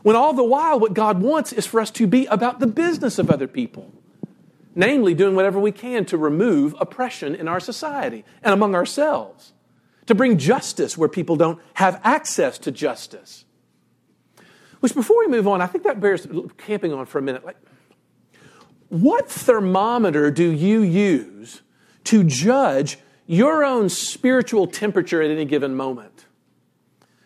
When 0.02 0.16
all 0.16 0.32
the 0.32 0.42
while, 0.42 0.80
what 0.80 0.92
God 0.92 1.22
wants 1.22 1.52
is 1.52 1.66
for 1.66 1.78
us 1.78 1.92
to 1.92 2.08
be 2.08 2.26
about 2.26 2.58
the 2.58 2.66
business 2.66 3.16
of 3.20 3.30
other 3.30 3.46
people, 3.46 3.92
namely, 4.74 5.14
doing 5.14 5.36
whatever 5.36 5.60
we 5.60 5.70
can 5.70 6.04
to 6.06 6.18
remove 6.18 6.74
oppression 6.80 7.36
in 7.36 7.46
our 7.46 7.60
society 7.60 8.24
and 8.42 8.52
among 8.52 8.74
ourselves, 8.74 9.52
to 10.06 10.16
bring 10.16 10.36
justice 10.36 10.98
where 10.98 11.08
people 11.08 11.36
don't 11.36 11.60
have 11.74 12.00
access 12.02 12.58
to 12.58 12.72
justice. 12.72 13.44
Which, 14.80 14.96
before 14.96 15.20
we 15.20 15.28
move 15.28 15.46
on, 15.46 15.62
I 15.62 15.68
think 15.68 15.84
that 15.84 16.00
bears 16.00 16.26
camping 16.58 16.92
on 16.92 17.06
for 17.06 17.20
a 17.20 17.22
minute. 17.22 17.44
Like, 17.44 17.58
what 18.88 19.30
thermometer 19.30 20.32
do 20.32 20.50
you 20.50 20.82
use 20.82 21.62
to 22.02 22.24
judge 22.24 22.98
your 23.28 23.64
own 23.64 23.88
spiritual 23.88 24.66
temperature 24.66 25.22
at 25.22 25.30
any 25.30 25.44
given 25.44 25.76
moment? 25.76 26.11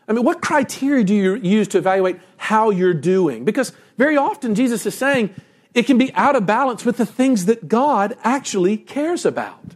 I 0.09 0.13
mean, 0.13 0.25
what 0.25 0.41
criteria 0.41 1.05
do 1.05 1.15
you 1.15 1.35
use 1.35 1.69
to 1.69 1.79
evaluate 1.79 2.21
how 2.37 2.71
you're 2.71 2.95
doing? 2.95 3.45
Because 3.45 3.73
very 3.99 4.17
often 4.17 4.55
Jesus 4.55 4.87
is 4.87 4.95
saying 4.95 5.35
it 5.75 5.85
can 5.87 5.99
be 5.99 6.13
out 6.15 6.37
of 6.37 6.47
balance 6.47 6.85
with 6.85 6.97
the 6.97 7.07
things 7.07 7.47
that 7.47 7.69
God 7.69 8.17
actually 8.23 8.77
cares 8.77 9.27
about. 9.27 9.75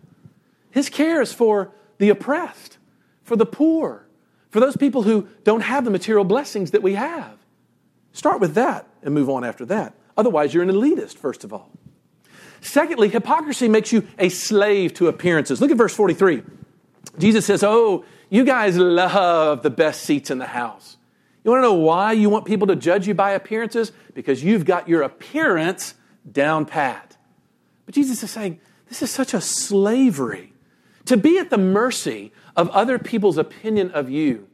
His 0.71 0.89
care 0.89 1.21
is 1.21 1.33
for 1.33 1.73
the 1.99 2.11
oppressed, 2.11 2.79
for 3.25 3.37
the 3.37 3.47
poor, 3.47 4.07
for 4.51 4.61
those 4.61 4.77
people 4.77 5.03
who 5.03 5.29
don't 5.45 5.63
have 5.63 5.85
the 5.85 5.91
material 5.91 6.25
blessings 6.25 6.71
that 6.71 6.83
we 6.83 6.95
have. 6.95 7.37
Start 8.13 8.41
with 8.41 8.55
that 8.55 8.87
and 9.03 9.15
move 9.15 9.29
on 9.29 9.45
after 9.45 9.65
that. 9.67 9.95
Otherwise, 10.17 10.55
you're 10.55 10.63
an 10.63 10.71
elitist, 10.71 11.17
first 11.17 11.45
of 11.45 11.53
all. 11.53 11.71
Secondly, 12.61 13.09
hypocrisy 13.09 13.69
makes 13.69 13.93
you 13.93 14.07
a 14.19 14.29
slave 14.29 14.95
to 14.95 15.09
appearances. 15.09 15.61
Look 15.61 15.71
at 15.71 15.77
verse 15.77 15.95
43. 15.95 16.43
Jesus 17.19 17.47
says, 17.47 17.63
Oh, 17.63 18.05
you 18.31 18.45
guys 18.45 18.79
love 18.79 19.63
the 19.63 19.71
best 19.71 20.03
seats 20.03 20.31
in 20.31 20.39
the 20.39 20.47
house. 20.47 20.97
You 21.45 21.51
want 21.51 21.63
to 21.63 21.69
know 21.69 21.75
why 21.75 22.13
you 22.13 22.31
want 22.31 22.45
people 22.45 22.67
to 22.69 22.77
judge 22.77 23.07
you 23.07 23.15
by 23.15 23.33
appearances? 23.33 23.93
Because 24.15 24.43
you've 24.43 24.65
got 24.65 24.89
your 24.89 25.03
appearance 25.03 25.95
down 26.31 26.67
pat. 26.67 27.17
But 27.87 27.95
Jesus 27.95 28.23
is 28.23 28.31
saying, 28.31 28.61
this 28.89 29.03
is 29.03 29.11
such 29.11 29.35
a 29.35 29.41
slavery. 29.41 30.53
To 31.07 31.17
be 31.17 31.39
at 31.39 31.51
the 31.51 31.59
mercy 31.59 32.33
of 32.57 32.69
other 32.71 32.99
people's 32.99 33.39
opinion 33.39 33.91
of 33.93 34.11
you 34.11 34.49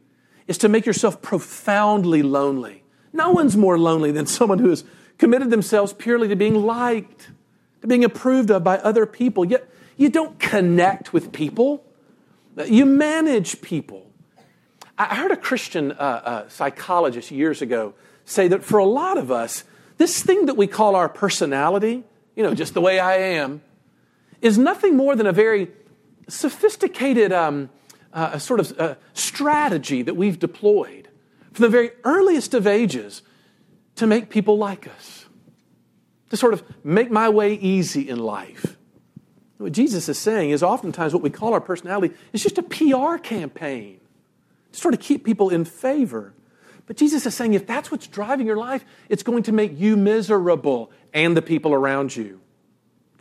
is 0.47 0.59
to 0.59 0.69
make 0.69 0.87
yourself 0.87 1.21
profoundly 1.21 2.23
lonely. 2.23 2.85
No 3.13 3.31
one's 3.31 3.57
more 3.57 3.79
lonely 3.79 4.13
than 4.13 4.27
someone 4.27 4.59
who 4.59 4.71
has 4.71 4.85
committed 5.19 5.51
themselves 5.51 5.93
purely 5.93 6.29
to 6.29 6.37
being 6.37 6.55
liked, 6.55 7.31
to 7.81 7.87
being 7.87 8.05
approved 8.05 8.51
of 8.51 8.63
by 8.63 8.79
other 8.79 9.07
people. 9.07 9.45
Yet 9.45 9.69
you 9.97 10.09
don't 10.09 10.39
connect 10.39 11.13
with 11.13 11.33
people, 11.33 11.85
you 12.65 12.87
manage 12.87 13.61
people. 13.61 14.11
I 14.99 15.15
heard 15.15 15.31
a 15.31 15.37
Christian 15.37 15.93
uh, 15.93 15.95
uh, 15.95 16.49
psychologist 16.49 17.31
years 17.31 17.61
ago 17.61 17.95
say 18.25 18.49
that 18.49 18.65
for 18.65 18.79
a 18.79 18.85
lot 18.85 19.19
of 19.19 19.31
us, 19.31 19.65
this 19.99 20.23
thing 20.23 20.47
that 20.47 20.57
we 20.57 20.67
call 20.67 20.97
our 20.97 21.09
personality, 21.09 22.05
you 22.35 22.43
know, 22.43 22.55
just 22.55 22.75
the 22.75 22.81
way 22.81 22.99
I 22.99 23.17
am, 23.17 23.63
is 24.41 24.59
nothing 24.59 24.97
more 24.97 25.15
than 25.17 25.27
a 25.27 25.33
very 25.33 25.71
sophisticated 26.29 27.33
um, 27.33 27.71
uh, 28.13 28.39
sort 28.39 28.61
of 28.61 28.81
uh, 28.81 28.95
strategy 29.13 30.03
that 30.03 30.15
we've 30.15 30.39
deployed 30.39 31.09
from 31.53 31.63
the 31.63 31.69
very 31.69 31.91
earliest 32.05 32.55
of 32.55 32.67
ages 32.67 33.23
to 33.97 34.07
make 34.07 34.29
people 34.29 34.59
like 34.59 34.87
us, 34.87 35.27
to 36.31 36.37
sort 36.37 36.53
of 36.53 36.63
make 36.85 37.11
my 37.11 37.29
way 37.29 37.55
easy 37.55 38.09
in 38.09 38.19
life. 38.19 38.76
What 39.59 39.73
Jesus 39.73 40.09
is 40.09 40.19
saying 40.19 40.51
is 40.51 40.63
oftentimes 40.63 41.15
what 41.15 41.23
we 41.23 41.31
call 41.31 41.55
our 41.55 41.61
personality 41.61 42.15
is 42.33 42.43
just 42.43 42.59
a 42.59 42.63
PR 42.63 43.17
campaign 43.17 44.01
to 44.73 44.79
sort 44.79 44.95
of 44.95 45.01
keep 45.01 45.25
people 45.25 45.49
in 45.49 45.65
favor. 45.65 46.35
But 46.87 46.97
Jesus 46.97 47.27
is 47.27 47.35
saying 47.35 47.55
if 47.55 47.67
that's 47.67 47.91
what's 47.91 48.07
driving 48.07 48.47
your 48.47 48.57
life, 48.57 48.85
it's 49.09 49.23
going 49.23 49.43
to 49.45 49.53
make 49.53 49.79
you 49.79 49.97
miserable 49.97 50.91
and 51.13 51.37
the 51.37 51.43
people 51.43 51.73
around 51.73 52.15
you. 52.15 52.41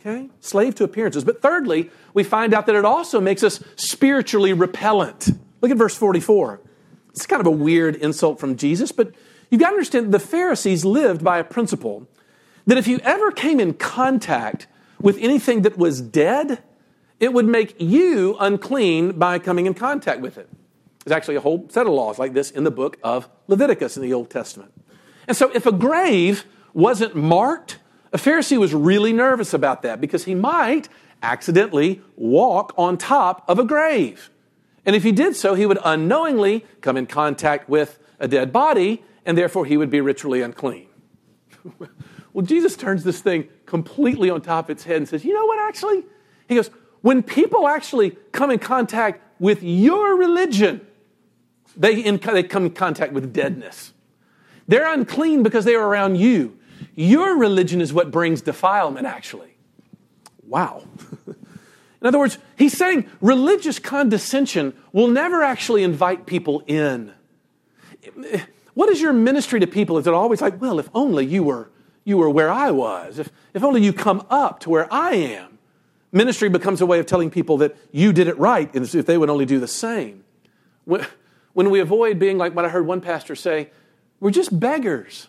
Okay? 0.00 0.28
Slave 0.40 0.74
to 0.76 0.84
appearances. 0.84 1.24
But 1.24 1.42
thirdly, 1.42 1.90
we 2.14 2.22
find 2.22 2.54
out 2.54 2.66
that 2.66 2.76
it 2.76 2.84
also 2.84 3.20
makes 3.20 3.42
us 3.42 3.62
spiritually 3.74 4.52
repellent. 4.52 5.30
Look 5.60 5.70
at 5.70 5.76
verse 5.76 5.96
44. 5.96 6.60
It's 7.10 7.26
kind 7.26 7.40
of 7.40 7.46
a 7.46 7.50
weird 7.50 7.96
insult 7.96 8.38
from 8.38 8.56
Jesus, 8.56 8.92
but 8.92 9.12
you've 9.50 9.60
got 9.60 9.70
to 9.70 9.74
understand 9.74 10.12
the 10.12 10.18
Pharisees 10.18 10.84
lived 10.84 11.24
by 11.24 11.38
a 11.38 11.44
principle 11.44 12.06
that 12.66 12.78
if 12.78 12.86
you 12.86 12.98
ever 12.98 13.32
came 13.32 13.58
in 13.58 13.72
contact 13.72 14.66
with 15.00 15.18
anything 15.18 15.62
that 15.62 15.76
was 15.76 16.00
dead, 16.00 16.62
it 17.20 17.32
would 17.32 17.46
make 17.46 17.80
you 17.80 18.36
unclean 18.40 19.18
by 19.18 19.38
coming 19.38 19.66
in 19.66 19.74
contact 19.74 20.20
with 20.20 20.38
it. 20.38 20.48
There's 21.04 21.16
actually 21.16 21.36
a 21.36 21.40
whole 21.40 21.66
set 21.68 21.86
of 21.86 21.92
laws 21.92 22.18
like 22.18 22.32
this 22.32 22.50
in 22.50 22.64
the 22.64 22.70
book 22.70 22.98
of 23.02 23.28
Leviticus 23.46 23.96
in 23.96 24.02
the 24.02 24.12
Old 24.12 24.28
Testament. 24.28 24.72
And 25.28 25.36
so 25.36 25.50
if 25.54 25.66
a 25.66 25.72
grave 25.72 26.44
wasn't 26.74 27.14
marked, 27.14 27.78
a 28.12 28.18
Pharisee 28.18 28.58
was 28.58 28.74
really 28.74 29.12
nervous 29.12 29.54
about 29.54 29.82
that 29.82 30.00
because 30.00 30.24
he 30.24 30.34
might 30.34 30.88
accidentally 31.22 32.02
walk 32.16 32.74
on 32.76 32.98
top 32.98 33.44
of 33.48 33.58
a 33.58 33.64
grave. 33.64 34.30
And 34.84 34.94
if 34.94 35.02
he 35.02 35.12
did 35.12 35.34
so, 35.34 35.54
he 35.54 35.66
would 35.66 35.78
unknowingly 35.84 36.64
come 36.80 36.96
in 36.96 37.06
contact 37.06 37.68
with 37.68 37.98
a 38.20 38.28
dead 38.28 38.52
body, 38.52 39.02
and 39.24 39.36
therefore 39.36 39.64
he 39.66 39.76
would 39.76 39.90
be 39.90 40.00
ritually 40.00 40.42
unclean. 40.42 40.86
well, 42.36 42.44
Jesus 42.44 42.76
turns 42.76 43.02
this 43.02 43.20
thing 43.20 43.48
completely 43.64 44.28
on 44.28 44.42
top 44.42 44.66
of 44.66 44.70
its 44.72 44.84
head 44.84 44.98
and 44.98 45.08
says, 45.08 45.24
You 45.24 45.32
know 45.32 45.46
what, 45.46 45.58
actually? 45.58 46.04
He 46.46 46.54
goes, 46.54 46.68
When 47.00 47.22
people 47.22 47.66
actually 47.66 48.10
come 48.30 48.50
in 48.50 48.58
contact 48.58 49.22
with 49.40 49.62
your 49.62 50.18
religion, 50.18 50.86
they, 51.78 51.98
in, 51.98 52.18
they 52.18 52.42
come 52.42 52.66
in 52.66 52.72
contact 52.72 53.14
with 53.14 53.32
deadness. 53.32 53.94
They're 54.68 54.92
unclean 54.92 55.44
because 55.44 55.64
they 55.64 55.76
are 55.76 55.88
around 55.88 56.16
you. 56.16 56.58
Your 56.94 57.38
religion 57.38 57.80
is 57.80 57.94
what 57.94 58.10
brings 58.10 58.42
defilement, 58.42 59.06
actually. 59.06 59.56
Wow. 60.46 60.84
in 61.26 62.06
other 62.06 62.18
words, 62.18 62.36
he's 62.58 62.76
saying 62.76 63.08
religious 63.22 63.78
condescension 63.78 64.74
will 64.92 65.08
never 65.08 65.42
actually 65.42 65.84
invite 65.84 66.26
people 66.26 66.62
in. 66.66 67.14
What 68.74 68.90
is 68.90 69.00
your 69.00 69.14
ministry 69.14 69.60
to 69.60 69.66
people? 69.66 69.96
Is 69.96 70.06
it 70.06 70.12
always 70.12 70.42
like, 70.42 70.60
well, 70.60 70.78
if 70.78 70.90
only 70.92 71.24
you 71.24 71.42
were, 71.42 71.70
you 72.06 72.16
were 72.16 72.30
where 72.30 72.48
I 72.48 72.70
was, 72.70 73.18
if, 73.18 73.30
if 73.52 73.64
only 73.64 73.82
you 73.82 73.92
come 73.92 74.24
up 74.30 74.60
to 74.60 74.70
where 74.70 74.86
I 74.94 75.14
am? 75.14 75.58
Ministry 76.12 76.48
becomes 76.48 76.80
a 76.80 76.86
way 76.86 77.00
of 77.00 77.06
telling 77.06 77.30
people 77.30 77.58
that 77.58 77.76
you 77.90 78.12
did 78.12 78.28
it 78.28 78.38
right, 78.38 78.72
and 78.74 78.94
if 78.94 79.04
they 79.04 79.18
would 79.18 79.28
only 79.28 79.44
do 79.44 79.58
the 79.58 79.66
same. 79.66 80.22
When, 80.84 81.04
when 81.52 81.68
we 81.68 81.80
avoid 81.80 82.20
being 82.20 82.38
like 82.38 82.54
what 82.54 82.64
I 82.64 82.68
heard 82.68 82.86
one 82.86 83.00
pastor 83.00 83.34
say, 83.34 83.70
we're 84.20 84.30
just 84.30 84.58
beggars, 84.58 85.26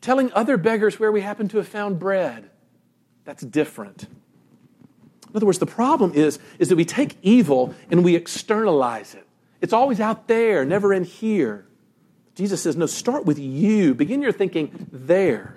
telling 0.00 0.32
other 0.32 0.56
beggars 0.56 0.98
where 0.98 1.12
we 1.12 1.20
happen 1.20 1.46
to 1.48 1.58
have 1.58 1.68
found 1.68 1.98
bread. 1.98 2.48
That's 3.26 3.42
different. 3.42 4.04
In 5.28 5.36
other 5.36 5.46
words, 5.46 5.58
the 5.58 5.66
problem 5.66 6.14
is, 6.14 6.38
is 6.58 6.70
that 6.70 6.76
we 6.76 6.86
take 6.86 7.18
evil 7.20 7.74
and 7.90 8.02
we 8.02 8.16
externalize 8.16 9.14
it. 9.14 9.26
It's 9.60 9.74
always 9.74 10.00
out 10.00 10.26
there, 10.26 10.64
never 10.64 10.94
in 10.94 11.04
here. 11.04 11.66
Jesus 12.34 12.62
says, 12.62 12.76
no, 12.76 12.86
start 12.86 13.26
with 13.26 13.38
you. 13.38 13.94
Begin 13.94 14.22
your 14.22 14.32
thinking 14.32 14.88
there. 14.90 15.56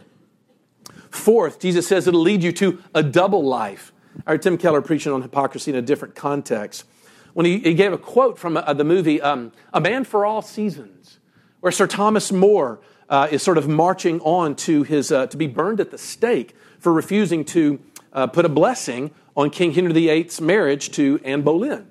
Fourth, 1.12 1.60
Jesus 1.60 1.88
says 1.88 2.08
it'll 2.08 2.22
lead 2.22 2.44
you 2.44 2.52
to 2.54 2.84
a 2.94 3.04
double 3.04 3.44
life. 3.44 3.94
I 4.26 4.32
heard 4.32 4.42
Tim 4.42 4.58
Keller 4.58 4.82
preaching 4.82 5.12
on 5.12 5.22
hypocrisy 5.22 5.72
in 5.72 5.78
a 5.78 5.82
different 5.82 6.16
context 6.16 6.86
when 7.34 7.46
he, 7.46 7.60
he 7.60 7.74
gave 7.76 7.94
a 7.94 7.98
quote 7.98 8.40
from 8.40 8.58
uh, 8.58 8.74
the 8.74 8.84
movie 8.84 9.22
um, 9.22 9.52
A 9.74 9.80
Man 9.80 10.04
for 10.04 10.26
All 10.26 10.42
Seasons, 10.42 11.20
where 11.60 11.72
Sir 11.72 11.86
Thomas 11.86 12.32
More 12.32 12.80
uh, 13.10 13.28
is 13.30 13.44
sort 13.44 13.58
of 13.58 13.68
marching 13.68 14.20
on 14.22 14.56
to, 14.56 14.84
his, 14.84 15.12
uh, 15.12 15.28
to 15.28 15.38
be 15.38 15.48
burned 15.48 15.80
at 15.80 15.92
the 15.92 15.98
stake 15.98 16.56
for 16.80 16.92
refusing 16.92 17.46
to 17.46 17.80
uh, 18.14 18.28
put 18.28 18.46
a 18.46 18.50
blessing 18.50 19.12
on 19.36 19.52
King 19.52 19.74
Henry 19.74 19.94
VIII's 19.94 20.42
marriage 20.42 20.90
to 20.94 21.20
Anne 21.24 21.44
Boleyn. 21.44 21.88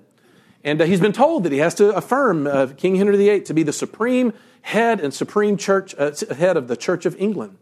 And 0.64 0.80
uh, 0.80 0.85
he's 0.85 1.00
been 1.00 1.12
told 1.12 1.44
that 1.44 1.52
he 1.52 1.58
has 1.58 1.76
to 1.76 1.94
affirm 1.94 2.49
uh, 2.49 2.66
King 2.76 2.96
Henry 2.96 3.16
VIII 3.16 3.42
to 3.42 3.54
be 3.54 3.62
the 3.62 3.73
supreme 3.73 4.32
head 4.62 5.00
and 5.00 5.14
supreme 5.14 5.56
church, 5.56 5.94
head 5.96 6.56
of 6.56 6.66
the 6.66 6.76
Church 6.76 7.06
of 7.06 7.14
England. 7.20 7.56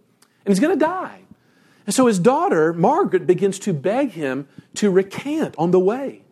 And 0.46 0.54
he's 0.54 0.60
going 0.60 0.78
to 0.78 0.82
die. 0.82 1.20
And 1.86 1.94
so 1.94 2.06
his 2.06 2.18
daughter, 2.18 2.72
Margaret, 2.72 3.26
begins 3.26 3.58
to 3.60 3.72
beg 3.72 4.12
him 4.12 4.48
to 4.74 4.90
recant 4.90 5.54
on 5.58 5.70
the 5.70 5.78
way. 5.78 6.22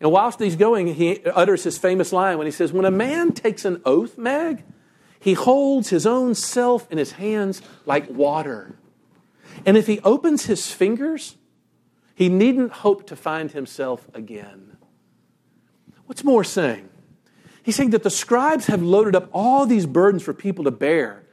And 0.00 0.12
whilst 0.12 0.40
he's 0.40 0.56
going, 0.56 0.94
he 0.94 1.24
utters 1.24 1.64
his 1.64 1.78
famous 1.78 2.12
line 2.12 2.38
when 2.38 2.46
he 2.46 2.50
says, 2.50 2.72
When 2.72 2.84
a 2.84 2.90
man 2.90 3.32
takes 3.32 3.64
an 3.64 3.80
oath, 3.84 4.16
Meg, 4.16 4.64
he 5.20 5.34
holds 5.34 5.90
his 5.90 6.06
own 6.06 6.34
self 6.34 6.90
in 6.90 6.98
his 6.98 7.12
hands 7.12 7.62
like 7.84 8.08
water. 8.08 8.76
And 9.66 9.76
if 9.76 9.86
he 9.86 10.00
opens 10.00 10.46
his 10.46 10.70
fingers, 10.70 11.36
he 12.14 12.28
needn't 12.28 12.72
hope 12.72 13.06
to 13.08 13.16
find 13.16 13.50
himself 13.50 14.06
again. 14.14 14.76
What's 16.06 16.24
more 16.24 16.44
saying? 16.44 16.88
He's 17.62 17.76
saying 17.76 17.90
that 17.90 18.02
the 18.02 18.10
scribes 18.10 18.66
have 18.66 18.82
loaded 18.82 19.14
up 19.14 19.28
all 19.32 19.66
these 19.66 19.86
burdens 19.86 20.22
for 20.22 20.32
people 20.32 20.64
to 20.64 20.70
bear, 20.70 21.24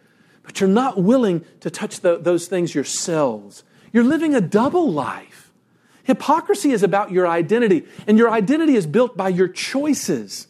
but 0.45 0.59
you're 0.59 0.69
not 0.69 1.01
willing 1.01 1.43
to 1.61 1.69
touch 1.69 2.01
the, 2.01 2.17
those 2.17 2.47
things 2.47 2.73
yourselves. 2.73 3.63
You're 3.91 4.03
living 4.03 4.35
a 4.35 4.41
double 4.41 4.91
life. 4.91 5.51
Hypocrisy 6.03 6.71
is 6.71 6.83
about 6.83 7.11
your 7.11 7.27
identity, 7.27 7.85
and 8.05 8.17
your 8.17 8.29
identity 8.29 8.75
is 8.75 8.85
built 8.85 9.17
by 9.17 9.29
your 9.29 9.47
choices. 9.47 10.47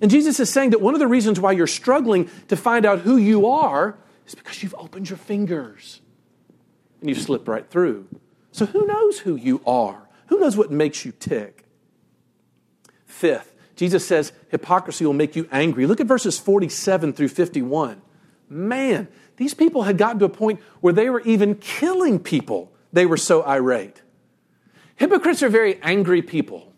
And 0.00 0.10
Jesus 0.10 0.40
is 0.40 0.50
saying 0.50 0.70
that 0.70 0.80
one 0.80 0.94
of 0.94 1.00
the 1.00 1.06
reasons 1.06 1.38
why 1.38 1.52
you're 1.52 1.66
struggling 1.66 2.30
to 2.48 2.56
find 2.56 2.86
out 2.86 3.00
who 3.00 3.16
you 3.16 3.46
are 3.46 3.98
is 4.26 4.34
because 4.34 4.62
you've 4.62 4.74
opened 4.78 5.08
your 5.10 5.18
fingers 5.18 6.00
and 7.00 7.10
you've 7.10 7.18
slipped 7.18 7.46
right 7.46 7.68
through. 7.68 8.08
So, 8.52 8.66
who 8.66 8.86
knows 8.86 9.18
who 9.18 9.36
you 9.36 9.60
are? 9.66 10.08
Who 10.28 10.40
knows 10.40 10.56
what 10.56 10.70
makes 10.70 11.04
you 11.04 11.12
tick? 11.12 11.64
Fifth, 13.04 13.54
Jesus 13.76 14.06
says 14.06 14.32
hypocrisy 14.48 15.04
will 15.04 15.12
make 15.12 15.36
you 15.36 15.48
angry. 15.52 15.86
Look 15.86 16.00
at 16.00 16.06
verses 16.06 16.38
47 16.38 17.12
through 17.12 17.28
51. 17.28 18.00
Man, 18.48 19.08
these 19.36 19.54
people 19.54 19.82
had 19.82 19.98
gotten 19.98 20.18
to 20.20 20.24
a 20.24 20.30
point 20.30 20.60
where 20.80 20.92
they 20.92 21.10
were 21.10 21.20
even 21.22 21.56
killing 21.56 22.18
people. 22.18 22.72
They 22.92 23.06
were 23.06 23.16
so 23.16 23.44
irate. 23.44 24.02
Hypocrites 24.96 25.42
are 25.42 25.48
very 25.48 25.78
angry 25.82 26.22
people. 26.22 26.72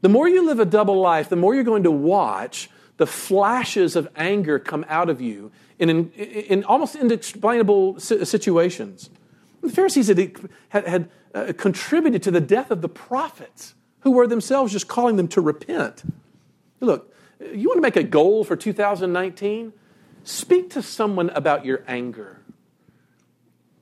The 0.00 0.08
more 0.08 0.28
you 0.28 0.44
live 0.44 0.58
a 0.58 0.64
double 0.64 0.98
life, 1.00 1.28
the 1.28 1.36
more 1.36 1.54
you're 1.54 1.64
going 1.64 1.84
to 1.84 1.90
watch 1.90 2.70
the 2.96 3.06
flashes 3.06 3.96
of 3.96 4.08
anger 4.16 4.58
come 4.58 4.84
out 4.88 5.10
of 5.10 5.20
you 5.20 5.52
in, 5.78 5.90
in, 5.90 6.10
in 6.10 6.64
almost 6.64 6.96
inexplainable 6.96 8.00
situations. 8.00 9.10
The 9.60 9.70
Pharisees 9.70 10.08
had, 10.08 10.48
had, 10.70 10.86
had 10.86 11.10
uh, 11.34 11.52
contributed 11.56 12.22
to 12.24 12.30
the 12.30 12.40
death 12.40 12.70
of 12.70 12.82
the 12.82 12.88
prophets 12.88 13.74
who 14.00 14.10
were 14.10 14.26
themselves 14.26 14.72
just 14.72 14.88
calling 14.88 15.16
them 15.16 15.28
to 15.28 15.40
repent. 15.40 16.02
Look, 16.80 17.14
you 17.40 17.68
want 17.68 17.78
to 17.78 17.82
make 17.82 17.96
a 17.96 18.02
goal 18.02 18.44
for 18.44 18.56
2019? 18.56 19.72
Speak 20.24 20.70
to 20.70 20.82
someone 20.82 21.30
about 21.30 21.64
your 21.64 21.82
anger. 21.86 22.40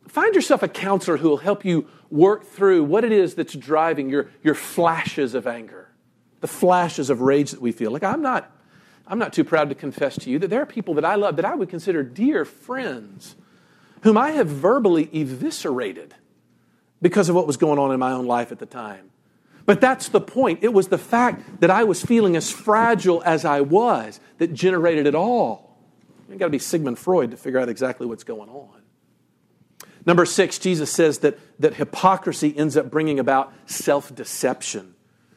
Find 0.09 0.35
yourself 0.35 0.62
a 0.62 0.68
counselor 0.68 1.18
who 1.18 1.28
will 1.28 1.37
help 1.37 1.64
you 1.64 1.87
work 2.11 2.44
through 2.44 2.85
what 2.85 3.04
it 3.04 3.12
is 3.12 3.35
that's 3.35 3.54
driving 3.54 4.11
your, 4.11 4.28
your 4.42 4.54
flashes 4.54 5.35
of 5.35 5.47
anger, 5.47 5.88
the 6.40 6.49
flashes 6.49 7.11
of 7.11 7.20
rage 7.20 7.52
that 7.52 7.61
we 7.61 7.70
feel. 7.70 7.92
Like, 7.92 8.02
I'm 8.02 8.23
not, 8.23 8.50
I'm 9.06 9.18
not 9.18 9.32
too 9.32 9.44
proud 9.44 9.68
to 9.68 9.75
confess 9.75 10.16
to 10.16 10.30
you 10.30 10.38
that 10.40 10.49
there 10.49 10.62
are 10.62 10.66
people 10.66 10.94
that 10.94 11.04
I 11.04 11.14
love 11.14 11.37
that 11.37 11.44
I 11.44 11.54
would 11.54 11.68
consider 11.68 12.02
dear 12.02 12.44
friends 12.44 13.37
whom 14.02 14.16
I 14.16 14.30
have 14.30 14.49
verbally 14.49 15.09
eviscerated 15.14 16.14
because 17.02 17.28
of 17.28 17.35
what 17.35 17.47
was 17.47 17.56
going 17.56 17.78
on 17.78 17.92
in 17.92 18.00
my 18.00 18.12
own 18.12 18.26
life 18.26 18.50
at 18.50 18.59
the 18.59 18.66
time. 18.66 19.11
But 19.66 19.80
that's 19.80 20.09
the 20.09 20.20
point. 20.20 20.61
It 20.62 20.73
was 20.73 20.88
the 20.88 20.99
fact 20.99 21.61
that 21.61 21.70
I 21.70 21.85
was 21.85 22.02
feeling 22.04 22.35
as 22.35 22.50
fragile 22.50 23.23
as 23.25 23.44
I 23.44 23.61
was 23.61 24.18
that 24.38 24.52
generated 24.52 25.06
it 25.06 25.14
all. 25.14 25.69
You've 26.30 26.38
got 26.38 26.46
to 26.46 26.50
be 26.50 26.58
Sigmund 26.58 26.99
Freud 26.99 27.32
to 27.32 27.37
figure 27.37 27.58
out 27.58 27.68
exactly 27.68 28.06
what's 28.06 28.25
going 28.25 28.49
on. 28.49 28.82
Number 30.06 30.25
six, 30.25 30.58
Jesus 30.58 30.90
says 30.90 31.18
that, 31.18 31.38
that 31.60 31.75
hypocrisy 31.75 32.56
ends 32.56 32.76
up 32.76 32.90
bringing 32.90 33.18
about 33.18 33.52
self 33.66 34.14
deception. 34.14 34.94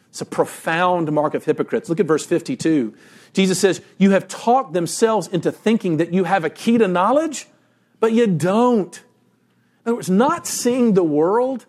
It's 0.10 0.22
a 0.22 0.26
profound 0.26 1.12
mark 1.12 1.34
of 1.34 1.44
hypocrites. 1.44 1.90
Look 1.90 2.00
at 2.00 2.06
verse 2.06 2.26
52. 2.26 2.94
Jesus 3.34 3.60
says, 3.60 3.82
You 3.98 4.12
have 4.12 4.28
talked 4.28 4.74
themselves 4.74 5.28
into 5.28 5.52
thinking 5.52 5.98
that 5.98 6.14
you 6.14 6.24
have 6.26 6.46
a 6.46 6.50
key 6.52 6.78
to 6.78 6.88
knowledge, 6.88 7.48
but 8.00 8.14
you 8.14 8.28
don't. 8.28 8.96
In 9.86 9.90
other 9.90 9.96
words, 9.96 10.10
not 10.10 10.46
seeing 10.46 10.94
the 10.94 11.04
world 11.04 11.66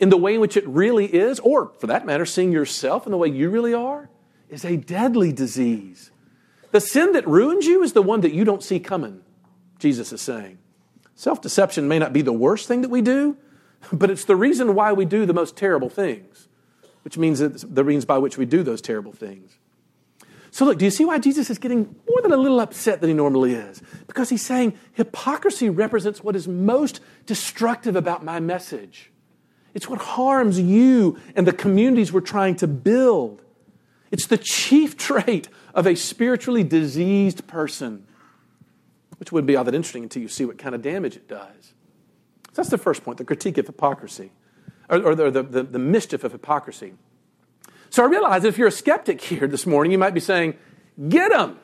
in 0.00 0.08
the 0.08 0.16
way 0.16 0.34
in 0.34 0.40
which 0.40 0.56
it 0.56 0.66
really 0.66 1.06
is, 1.06 1.38
or 1.40 1.72
for 1.78 1.86
that 1.86 2.04
matter, 2.04 2.26
seeing 2.26 2.50
yourself 2.50 3.06
in 3.06 3.12
the 3.12 3.16
way 3.16 3.28
you 3.28 3.48
really 3.48 3.72
are, 3.72 4.10
is 4.50 4.64
a 4.64 4.76
deadly 4.76 5.32
disease. 5.32 6.10
The 6.74 6.80
sin 6.80 7.12
that 7.12 7.24
ruins 7.28 7.66
you 7.66 7.84
is 7.84 7.92
the 7.92 8.02
one 8.02 8.22
that 8.22 8.34
you 8.34 8.42
don't 8.44 8.60
see 8.60 8.80
coming, 8.80 9.20
Jesus 9.78 10.12
is 10.12 10.20
saying. 10.20 10.58
Self 11.14 11.40
deception 11.40 11.86
may 11.86 12.00
not 12.00 12.12
be 12.12 12.20
the 12.20 12.32
worst 12.32 12.66
thing 12.66 12.80
that 12.80 12.88
we 12.88 13.00
do, 13.00 13.36
but 13.92 14.10
it's 14.10 14.24
the 14.24 14.34
reason 14.34 14.74
why 14.74 14.92
we 14.92 15.04
do 15.04 15.24
the 15.24 15.32
most 15.32 15.56
terrible 15.56 15.88
things, 15.88 16.48
which 17.02 17.16
means 17.16 17.38
the 17.38 17.84
means 17.84 18.04
by 18.04 18.18
which 18.18 18.36
we 18.36 18.44
do 18.44 18.64
those 18.64 18.82
terrible 18.82 19.12
things. 19.12 19.56
So, 20.50 20.64
look, 20.64 20.78
do 20.78 20.84
you 20.84 20.90
see 20.90 21.04
why 21.04 21.20
Jesus 21.20 21.48
is 21.48 21.58
getting 21.58 21.94
more 22.08 22.20
than 22.22 22.32
a 22.32 22.36
little 22.36 22.58
upset 22.58 23.00
than 23.00 23.08
he 23.08 23.14
normally 23.14 23.54
is? 23.54 23.80
Because 24.08 24.28
he's 24.28 24.42
saying 24.42 24.76
hypocrisy 24.94 25.70
represents 25.70 26.24
what 26.24 26.34
is 26.34 26.48
most 26.48 26.98
destructive 27.24 27.94
about 27.94 28.24
my 28.24 28.40
message. 28.40 29.12
It's 29.74 29.88
what 29.88 30.00
harms 30.00 30.58
you 30.58 31.20
and 31.36 31.46
the 31.46 31.52
communities 31.52 32.12
we're 32.12 32.20
trying 32.20 32.56
to 32.56 32.66
build. 32.66 33.44
It's 34.10 34.26
the 34.26 34.38
chief 34.38 34.96
trait 35.08 35.48
of 35.74 35.86
a 35.86 35.94
spiritually 35.94 36.64
diseased 36.64 37.46
person, 37.46 38.06
which 39.18 39.32
wouldn't 39.32 39.46
be 39.46 39.56
oh, 39.56 39.58
all 39.58 39.64
that 39.64 39.74
interesting 39.74 40.04
until 40.04 40.22
you 40.22 40.28
see 40.28 40.44
what 40.44 40.56
kind 40.56 40.74
of 40.74 40.82
damage 40.82 41.16
it 41.16 41.28
does. 41.28 41.74
So 42.52 42.62
that's 42.62 42.70
the 42.70 42.78
first 42.78 43.04
point 43.04 43.18
the 43.18 43.24
critique 43.24 43.58
of 43.58 43.66
hypocrisy, 43.66 44.30
or, 44.88 45.02
or 45.02 45.14
the, 45.14 45.42
the, 45.42 45.62
the 45.64 45.78
mischief 45.78 46.24
of 46.24 46.32
hypocrisy. 46.32 46.94
So 47.90 48.04
I 48.04 48.06
realize 48.06 48.44
if 48.44 48.56
you're 48.56 48.68
a 48.68 48.72
skeptic 48.72 49.20
here 49.20 49.46
this 49.46 49.66
morning, 49.66 49.92
you 49.92 49.98
might 49.98 50.14
be 50.14 50.20
saying, 50.20 50.54
Get 51.08 51.30
them. 51.30 51.58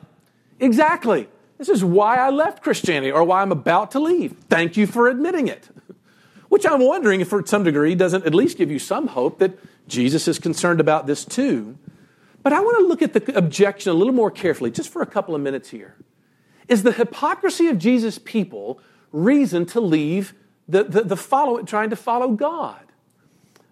Exactly. 0.59 1.29
This 1.57 1.69
is 1.69 1.83
why 1.83 2.17
I 2.17 2.29
left 2.29 2.63
Christianity 2.63 3.11
or 3.11 3.23
why 3.23 3.41
I'm 3.41 3.51
about 3.51 3.91
to 3.91 3.99
leave. 3.99 4.35
Thank 4.49 4.77
you 4.77 4.87
for 4.87 5.07
admitting 5.07 5.47
it. 5.47 5.69
Which 6.49 6.65
I'm 6.65 6.81
wondering 6.81 7.21
if, 7.21 7.29
for 7.29 7.45
some 7.45 7.63
degree, 7.63 7.95
doesn't 7.95 8.25
at 8.25 8.35
least 8.35 8.57
give 8.57 8.69
you 8.69 8.79
some 8.79 9.07
hope 9.07 9.39
that 9.39 9.57
Jesus 9.87 10.27
is 10.27 10.37
concerned 10.37 10.81
about 10.81 11.07
this 11.07 11.23
too. 11.23 11.77
But 12.43 12.53
I 12.53 12.59
want 12.59 12.79
to 12.79 12.85
look 12.85 13.01
at 13.01 13.13
the 13.13 13.37
objection 13.37 13.91
a 13.91 13.93
little 13.93 14.13
more 14.13 14.31
carefully, 14.31 14.71
just 14.71 14.89
for 14.89 15.01
a 15.01 15.05
couple 15.05 15.35
of 15.35 15.41
minutes 15.41 15.69
here. 15.69 15.95
Is 16.67 16.83
the 16.83 16.91
hypocrisy 16.91 17.67
of 17.67 17.77
Jesus' 17.77 18.17
people 18.17 18.79
reason 19.11 19.65
to 19.67 19.81
leave 19.81 20.33
the, 20.67 20.83
the, 20.83 21.01
the 21.01 21.17
follow, 21.17 21.61
trying 21.63 21.89
to 21.89 21.95
follow 21.95 22.29
God? 22.29 22.79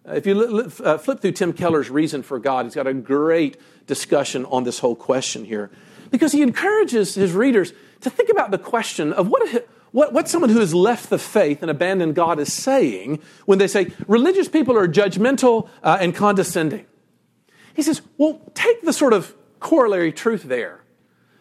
Uh, 0.08 0.14
if 0.14 0.26
you 0.26 0.72
uh, 0.84 0.98
flip 0.98 1.22
through 1.22 1.32
Tim 1.32 1.54
Keller's 1.54 1.90
Reason 1.90 2.24
for 2.24 2.40
God, 2.40 2.66
he's 2.66 2.76
got 2.76 2.88
a 2.88 2.94
great 2.94 3.58
discussion 3.88 4.46
on 4.46 4.64
this 4.64 4.80
whole 4.80 4.96
question 4.96 5.46
here. 5.46 5.72
Because 6.12 6.32
he 6.32 6.42
encourages 6.42 7.16
his 7.16 7.34
readers 7.34 7.74
to 8.02 8.10
think 8.10 8.30
about 8.30 8.52
the 8.52 8.58
question 8.58 9.14
of 9.14 9.28
what, 9.30 9.68
what, 9.92 10.14
what 10.14 10.28
someone 10.28 10.50
who 10.50 10.60
has 10.60 10.74
left 10.74 11.10
the 11.10 11.20
faith 11.20 11.62
and 11.62 11.70
abandoned 11.70 12.16
God 12.16 12.40
is 12.40 12.52
saying 12.52 13.22
when 13.46 13.60
they 13.60 13.68
say 13.68 13.94
religious 14.08 14.48
people 14.48 14.78
are 14.78 14.88
judgmental 14.88 15.70
uh, 15.84 15.98
and 16.00 16.16
condescending. 16.16 16.86
He 17.76 17.82
says, 17.82 18.02
well, 18.18 18.42
take 18.54 18.82
the 18.82 18.94
sort 18.94 19.14
of 19.14 19.36
corollary 19.60 20.12
truth 20.12 20.44
there. 20.44 20.84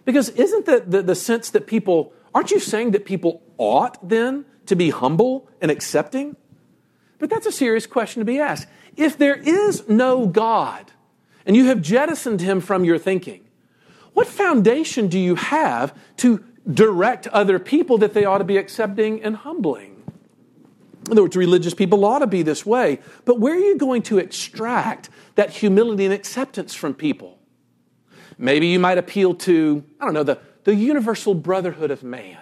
Because 0.05 0.31
isn't 0.31 0.67
the, 0.67 0.83
the, 0.87 1.03
the 1.03 1.14
sense 1.14 1.51
that 1.51 1.67
people, 1.67 2.12
aren't 2.35 2.51
you 2.51 2.61
saying 2.61 2.93
that 2.93 3.05
people 3.05 3.43
ought 3.59 4.09
then 4.09 4.45
to 4.67 4.77
be 4.77 4.91
humble 4.91 5.49
and 5.61 5.71
accepting? 5.71 6.37
But 7.19 7.31
that's 7.31 7.47
a 7.47 7.53
serious 7.53 7.87
question 7.87 8.21
to 8.21 8.25
be 8.25 8.38
asked. 8.38 8.69
If 8.97 9.19
there 9.19 9.35
is 9.35 9.88
no 9.88 10.27
God 10.27 10.93
and 11.45 11.57
you 11.57 11.67
have 11.67 11.83
jettisoned 11.83 12.41
him 12.41 12.61
from 12.61 12.85
your 12.85 12.99
thinking, 12.99 13.45
what 14.14 14.27
foundation 14.27 15.09
do 15.09 15.19
you 15.19 15.35
have 15.35 15.97
to 16.19 16.45
direct 16.69 17.27
other 17.29 17.59
people 17.59 17.99
that 17.99 18.14
they 18.14 18.25
ought 18.25 18.38
to 18.38 18.45
be 18.45 18.57
accepting 18.57 19.23
and 19.23 19.37
humbling? 19.37 19.98
In 21.09 21.12
other 21.12 21.23
words, 21.23 21.37
religious 21.37 21.75
people 21.75 22.05
ought 22.05 22.21
to 22.21 22.27
be 22.27 22.42
this 22.42 22.64
way, 22.64 23.01
but 23.25 23.40
where 23.40 23.55
are 23.55 23.59
you 23.59 23.77
going 23.77 24.03
to 24.03 24.18
extract 24.18 25.11
that 25.35 25.51
humility 25.51 26.05
and 26.05 26.14
acceptance 26.14 26.75
from 26.75 26.94
people? 26.94 27.38
Maybe 28.37 28.68
you 28.68 28.79
might 28.79 28.99
appeal 28.99 29.35
to, 29.35 29.85
I 30.01 30.05
don't 30.05 30.14
know, 30.14 30.23
the, 30.23 30.38
the 30.64 30.75
universal 30.75 31.35
brotherhood 31.35 31.90
of 31.90 32.03
man. 32.03 32.38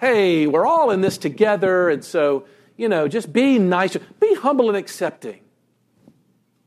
Hey, 0.00 0.46
we're 0.46 0.66
all 0.66 0.90
in 0.90 1.02
this 1.02 1.18
together, 1.18 1.90
and 1.90 2.02
so 2.04 2.46
you 2.80 2.88
know, 2.88 3.08
just 3.08 3.30
be 3.30 3.58
nice, 3.58 3.94
be 4.20 4.34
humble 4.36 4.68
and 4.68 4.76
accepting. 4.76 5.40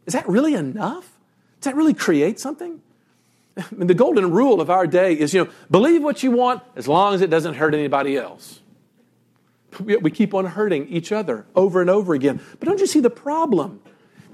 Is 0.05 0.13
that 0.13 0.29
really 0.29 0.53
enough? 0.53 1.11
Does 1.59 1.71
that 1.71 1.75
really 1.75 1.95
create 1.95 2.39
something? 2.39 2.83
I 3.57 3.65
mean, 3.71 3.87
the 3.87 3.95
golden 3.95 4.29
rule 4.29 4.61
of 4.61 4.69
our 4.69 4.85
day 4.85 5.13
is, 5.13 5.33
you 5.33 5.45
know, 5.45 5.51
believe 5.71 6.03
what 6.03 6.21
you 6.21 6.29
want 6.29 6.61
as 6.75 6.87
long 6.87 7.15
as 7.15 7.21
it 7.21 7.31
doesn't 7.31 7.55
hurt 7.55 7.73
anybody 7.73 8.15
else. 8.15 8.59
We 9.79 10.11
keep 10.11 10.33
on 10.33 10.45
hurting 10.45 10.87
each 10.87 11.11
other 11.11 11.45
over 11.55 11.81
and 11.81 11.89
over 11.89 12.13
again. 12.13 12.41
But 12.59 12.67
don't 12.67 12.79
you 12.79 12.87
see 12.87 12.99
the 12.99 13.09
problem? 13.09 13.81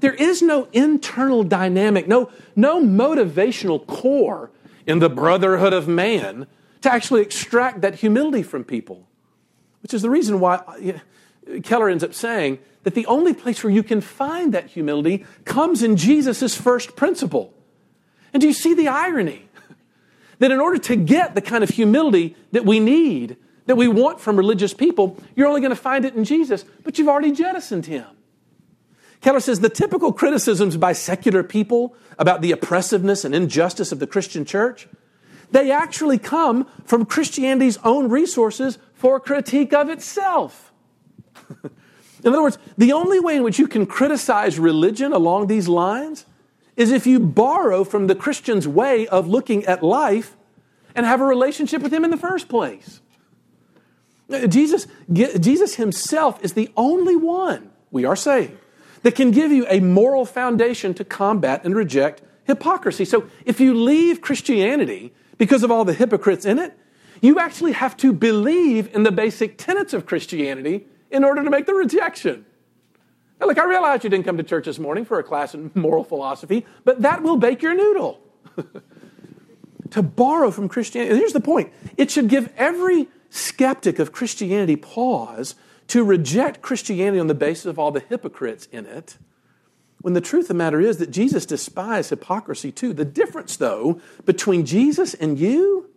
There 0.00 0.14
is 0.14 0.40
no 0.42 0.68
internal 0.72 1.44
dynamic, 1.44 2.08
no, 2.08 2.30
no 2.56 2.82
motivational 2.82 3.86
core 3.86 4.50
in 4.86 4.98
the 4.98 5.10
brotherhood 5.10 5.72
of 5.72 5.86
man 5.86 6.46
to 6.80 6.92
actually 6.92 7.22
extract 7.22 7.82
that 7.82 7.96
humility 7.96 8.42
from 8.42 8.64
people, 8.64 9.06
which 9.82 9.92
is 9.92 10.02
the 10.02 10.10
reason 10.10 10.40
why 10.40 10.56
uh, 10.56 11.60
Keller 11.62 11.88
ends 11.88 12.02
up 12.02 12.14
saying 12.14 12.58
that 12.82 12.94
the 12.94 13.06
only 13.06 13.34
place 13.34 13.62
where 13.62 13.72
you 13.72 13.82
can 13.82 14.00
find 14.00 14.54
that 14.54 14.68
humility 14.68 15.24
comes 15.44 15.82
in 15.82 15.96
Jesus' 15.96 16.56
first 16.56 16.96
principle. 16.96 17.52
And 18.32 18.40
do 18.40 18.46
you 18.46 18.54
see 18.54 18.72
the 18.72 18.88
irony? 18.88 19.48
that 20.38 20.50
in 20.50 20.60
order 20.60 20.78
to 20.78 20.96
get 20.96 21.34
the 21.34 21.42
kind 21.42 21.62
of 21.62 21.70
humility 21.70 22.36
that 22.52 22.64
we 22.64 22.80
need, 22.80 23.36
that 23.70 23.76
we 23.76 23.86
want 23.86 24.18
from 24.18 24.36
religious 24.36 24.74
people, 24.74 25.16
you're 25.36 25.46
only 25.46 25.60
going 25.60 25.70
to 25.70 25.76
find 25.76 26.04
it 26.04 26.16
in 26.16 26.24
Jesus, 26.24 26.64
but 26.82 26.98
you've 26.98 27.06
already 27.06 27.30
jettisoned 27.30 27.86
him. 27.86 28.04
Keller 29.20 29.38
says 29.38 29.60
the 29.60 29.68
typical 29.68 30.12
criticisms 30.12 30.76
by 30.76 30.92
secular 30.92 31.44
people 31.44 31.94
about 32.18 32.40
the 32.40 32.50
oppressiveness 32.50 33.24
and 33.24 33.32
injustice 33.32 33.92
of 33.92 34.00
the 34.00 34.08
Christian 34.08 34.44
church, 34.44 34.88
they 35.52 35.70
actually 35.70 36.18
come 36.18 36.66
from 36.84 37.06
Christianity's 37.06 37.78
own 37.84 38.08
resources 38.08 38.78
for 38.92 39.20
critique 39.20 39.72
of 39.72 39.88
itself. 39.88 40.72
in 41.62 41.70
other 42.26 42.42
words, 42.42 42.58
the 42.76 42.92
only 42.92 43.20
way 43.20 43.36
in 43.36 43.44
which 43.44 43.60
you 43.60 43.68
can 43.68 43.86
criticize 43.86 44.58
religion 44.58 45.12
along 45.12 45.46
these 45.46 45.68
lines 45.68 46.26
is 46.74 46.90
if 46.90 47.06
you 47.06 47.20
borrow 47.20 47.84
from 47.84 48.08
the 48.08 48.16
Christian's 48.16 48.66
way 48.66 49.06
of 49.06 49.28
looking 49.28 49.64
at 49.66 49.80
life 49.80 50.36
and 50.96 51.06
have 51.06 51.20
a 51.20 51.24
relationship 51.24 51.82
with 51.82 51.92
him 51.92 52.02
in 52.02 52.10
the 52.10 52.16
first 52.16 52.48
place. 52.48 53.00
Uh, 54.30 54.46
Jesus, 54.46 54.86
Jesus 55.10 55.74
himself 55.74 56.42
is 56.42 56.52
the 56.52 56.70
only 56.76 57.16
one, 57.16 57.70
we 57.90 58.04
are 58.04 58.16
saying, 58.16 58.56
that 59.02 59.14
can 59.14 59.30
give 59.30 59.50
you 59.50 59.66
a 59.68 59.80
moral 59.80 60.24
foundation 60.24 60.94
to 60.94 61.04
combat 61.04 61.64
and 61.64 61.74
reject 61.74 62.22
hypocrisy. 62.44 63.04
So 63.04 63.28
if 63.44 63.60
you 63.60 63.74
leave 63.74 64.20
Christianity 64.20 65.12
because 65.38 65.62
of 65.62 65.70
all 65.70 65.84
the 65.84 65.94
hypocrites 65.94 66.44
in 66.44 66.58
it, 66.58 66.76
you 67.20 67.38
actually 67.38 67.72
have 67.72 67.96
to 67.98 68.12
believe 68.12 68.94
in 68.94 69.02
the 69.02 69.12
basic 69.12 69.58
tenets 69.58 69.92
of 69.92 70.06
Christianity 70.06 70.86
in 71.10 71.24
order 71.24 71.42
to 71.42 71.50
make 71.50 71.66
the 71.66 71.74
rejection. 71.74 72.44
Now, 73.40 73.46
Look, 73.46 73.58
I 73.58 73.64
realize 73.64 74.04
you 74.04 74.10
didn't 74.10 74.26
come 74.26 74.36
to 74.36 74.42
church 74.42 74.66
this 74.66 74.78
morning 74.78 75.04
for 75.04 75.18
a 75.18 75.22
class 75.22 75.54
in 75.54 75.70
moral 75.74 76.04
philosophy, 76.04 76.66
but 76.84 77.02
that 77.02 77.22
will 77.22 77.36
bake 77.36 77.62
your 77.62 77.74
noodle. 77.74 78.20
to 79.90 80.02
borrow 80.02 80.50
from 80.50 80.68
Christianity. 80.68 81.16
Here's 81.16 81.32
the 81.32 81.40
point 81.40 81.72
it 81.96 82.10
should 82.10 82.28
give 82.28 82.52
every 82.56 83.08
skeptic 83.30 83.98
of 83.98 84.12
Christianity 84.12 84.76
pause 84.76 85.54
to 85.88 86.04
reject 86.04 86.62
Christianity 86.62 87.18
on 87.18 87.26
the 87.26 87.34
basis 87.34 87.66
of 87.66 87.78
all 87.78 87.90
the 87.90 88.00
hypocrites 88.00 88.66
in 88.70 88.86
it. 88.86 89.16
When 90.02 90.14
the 90.14 90.20
truth 90.20 90.44
of 90.44 90.48
the 90.48 90.54
matter 90.54 90.80
is 90.80 90.98
that 90.98 91.10
Jesus 91.10 91.44
despised 91.46 92.10
hypocrisy 92.10 92.72
too. 92.72 92.92
The 92.92 93.04
difference, 93.04 93.56
though, 93.56 94.00
between 94.24 94.64
Jesus 94.64 95.14
and 95.14 95.38
you 95.38 95.90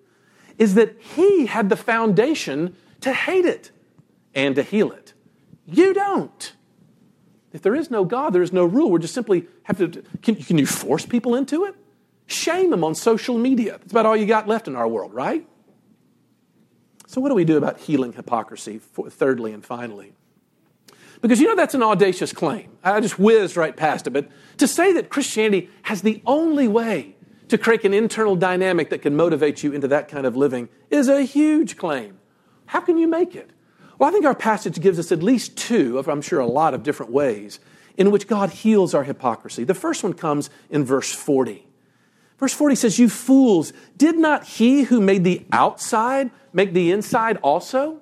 is 0.58 0.76
that 0.76 1.00
he 1.00 1.46
had 1.46 1.70
the 1.70 1.76
foundation 1.76 2.76
to 3.02 3.14
hate 3.14 3.46
it 3.46 3.72
and 4.36 4.56
to 4.56 4.64
heal 4.64 4.92
it. 4.92 5.14
You 5.66 5.94
don't. 5.94 6.54
If 7.54 7.62
there 7.62 7.76
is 7.76 7.92
no 7.92 8.04
God, 8.04 8.34
there 8.34 8.42
is 8.42 8.52
no 8.52 8.66
rule. 8.66 8.92
We're 8.92 9.00
just 9.00 9.14
simply 9.14 9.46
have 9.64 9.78
to. 9.78 10.04
Can, 10.22 10.36
can 10.36 10.58
you 10.58 10.66
force 10.66 11.06
people 11.06 11.36
into 11.36 11.66
it? 11.66 11.76
Shame 12.26 12.72
them 12.72 12.84
on 12.84 12.96
social 12.96 13.38
media. 13.38 13.74
That's 13.78 13.92
about 13.92 14.06
all 14.06 14.18
you 14.18 14.26
got 14.26 14.48
left 14.48 14.68
in 14.68 14.76
our 14.76 14.88
world, 14.88 15.14
right? 15.14 15.48
So, 17.14 17.22
what 17.22 17.30
do 17.30 17.36
we 17.36 17.46
do 17.46 17.58
about 17.58 17.80
healing 17.80 18.14
hypocrisy, 18.14 18.80
thirdly 18.80 19.54
and 19.54 19.64
finally? 19.64 20.14
Because 21.22 21.40
you 21.40 21.46
know 21.46 21.56
that's 21.56 21.76
an 21.76 21.84
audacious 21.84 22.34
claim. 22.34 22.72
I 22.84 23.00
just 23.02 23.20
whizzed 23.20 23.56
right 23.56 23.78
past 23.78 24.08
it. 24.08 24.10
But 24.10 24.30
to 24.58 24.68
say 24.68 24.94
that 24.94 25.12
Christianity 25.12 25.70
has 25.84 26.02
the 26.02 26.24
only 26.26 26.68
way 26.68 27.16
to 27.50 27.58
create 27.60 27.86
an 27.86 27.94
internal 27.94 28.36
dynamic 28.36 28.90
that 28.90 29.04
can 29.04 29.16
motivate 29.16 29.62
you 29.62 29.74
into 29.74 29.88
that 29.90 30.08
kind 30.08 30.26
of 30.26 30.36
living 30.36 30.70
is 30.90 31.08
a 31.08 31.22
huge 31.22 31.78
claim. 31.78 32.18
How 32.66 32.80
can 32.80 32.98
you 32.98 33.08
make 33.08 33.36
it? 33.36 33.52
Well, 34.00 34.10
I 34.10 34.12
think 34.12 34.26
our 34.26 34.34
passage 34.34 34.82
gives 34.82 34.98
us 34.98 35.12
at 35.12 35.22
least 35.22 35.56
two, 35.56 36.00
I'm 36.00 36.24
sure 36.24 36.40
a 36.40 36.48
lot 36.48 36.74
of 36.74 36.82
different 36.82 37.12
ways, 37.12 37.60
in 37.96 38.10
which 38.10 38.28
God 38.28 38.50
heals 38.50 38.96
our 38.96 39.04
hypocrisy. 39.04 39.66
The 39.66 39.76
first 39.76 40.02
one 40.02 40.14
comes 40.14 40.50
in 40.72 40.84
verse 40.84 41.14
40. 41.14 41.68
Verse 42.40 42.54
40 42.56 42.74
says, 42.74 42.98
You 42.98 43.08
fools, 43.08 43.72
did 43.98 44.18
not 44.18 44.46
he 44.46 44.82
who 44.82 45.00
made 45.00 45.24
the 45.24 45.46
outside 45.52 46.32
make 46.54 46.74
the 46.74 46.92
inside 46.92 47.38
also? 47.38 48.00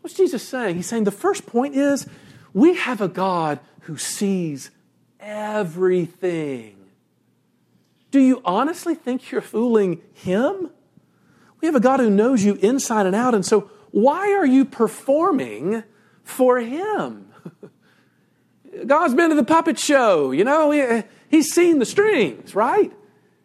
What's 0.00 0.14
Jesus 0.14 0.46
saying? 0.46 0.76
He's 0.76 0.86
saying 0.86 1.04
the 1.04 1.10
first 1.10 1.46
point 1.46 1.74
is 1.74 2.06
we 2.52 2.76
have 2.76 3.00
a 3.00 3.08
God 3.08 3.58
who 3.82 3.96
sees 3.96 4.70
everything. 5.18 6.76
Do 8.10 8.20
you 8.20 8.40
honestly 8.44 8.94
think 8.94 9.30
you're 9.30 9.40
fooling 9.40 10.00
him? 10.14 10.70
We 11.60 11.66
have 11.66 11.74
a 11.74 11.80
God 11.80 12.00
who 12.00 12.10
knows 12.10 12.44
you 12.44 12.54
inside 12.56 13.06
and 13.06 13.16
out, 13.16 13.34
and 13.34 13.44
so 13.44 13.70
why 13.90 14.32
are 14.32 14.46
you 14.46 14.64
performing 14.64 15.82
for 16.22 16.60
him? 16.60 17.32
God's 18.86 19.14
been 19.14 19.30
to 19.30 19.36
the 19.36 19.44
puppet 19.44 19.78
show, 19.78 20.30
you 20.32 20.44
know, 20.44 20.70
he, 20.70 21.02
he's 21.28 21.52
seen 21.52 21.78
the 21.78 21.86
strings, 21.86 22.54
right? 22.54 22.92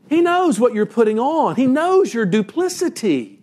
He 0.09 0.21
knows 0.21 0.59
what 0.59 0.73
you're 0.73 0.85
putting 0.85 1.19
on. 1.19 1.55
He 1.55 1.67
knows 1.67 2.13
your 2.13 2.25
duplicity. 2.25 3.40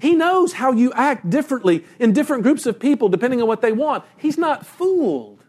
He 0.00 0.14
knows 0.14 0.54
how 0.54 0.72
you 0.72 0.92
act 0.92 1.28
differently 1.28 1.84
in 1.98 2.12
different 2.12 2.42
groups 2.42 2.66
of 2.66 2.78
people 2.78 3.08
depending 3.08 3.42
on 3.42 3.48
what 3.48 3.62
they 3.62 3.72
want. 3.72 4.04
He's 4.16 4.38
not 4.38 4.64
fooled. 4.64 5.42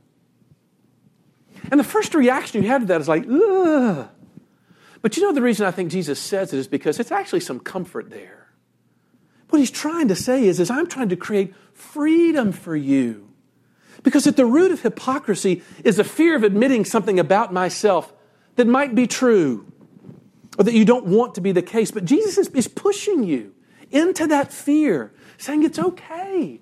And 1.71 1.79
the 1.79 1.83
first 1.83 2.15
reaction 2.15 2.63
you 2.63 2.69
have 2.69 2.81
to 2.81 2.87
that 2.87 3.01
is 3.01 3.07
like, 3.07 3.25
ugh. 3.29 4.09
But 5.01 5.15
you 5.15 5.23
know 5.23 5.33
the 5.33 5.41
reason 5.41 5.65
I 5.65 5.71
think 5.71 5.91
Jesus 5.91 6.19
says 6.19 6.53
it 6.53 6.57
is 6.57 6.67
because 6.67 6.99
it's 6.99 7.11
actually 7.11 7.39
some 7.41 7.59
comfort 7.59 8.09
there. 8.09 8.47
What 9.49 9.59
he's 9.59 9.71
trying 9.71 10.07
to 10.09 10.15
say 10.15 10.45
is, 10.45 10.59
is 10.59 10.69
I'm 10.69 10.87
trying 10.87 11.09
to 11.09 11.15
create 11.15 11.53
freedom 11.73 12.51
for 12.51 12.75
you. 12.75 13.29
Because 14.03 14.27
at 14.27 14.35
the 14.35 14.45
root 14.45 14.71
of 14.71 14.81
hypocrisy 14.81 15.63
is 15.83 15.99
a 15.99 16.03
fear 16.03 16.35
of 16.35 16.43
admitting 16.43 16.85
something 16.85 17.19
about 17.19 17.51
myself 17.53 18.13
that 18.55 18.67
might 18.67 18.95
be 18.95 19.07
true 19.07 19.71
or 20.57 20.63
that 20.63 20.73
you 20.73 20.85
don't 20.85 21.05
want 21.05 21.35
to 21.35 21.41
be 21.41 21.51
the 21.51 21.61
case. 21.61 21.91
But 21.91 22.05
Jesus 22.05 22.37
is, 22.37 22.47
is 22.49 22.67
pushing 22.67 23.23
you 23.23 23.53
into 23.91 24.27
that 24.27 24.51
fear, 24.51 25.11
saying 25.37 25.63
it's 25.63 25.79
okay. 25.79 26.59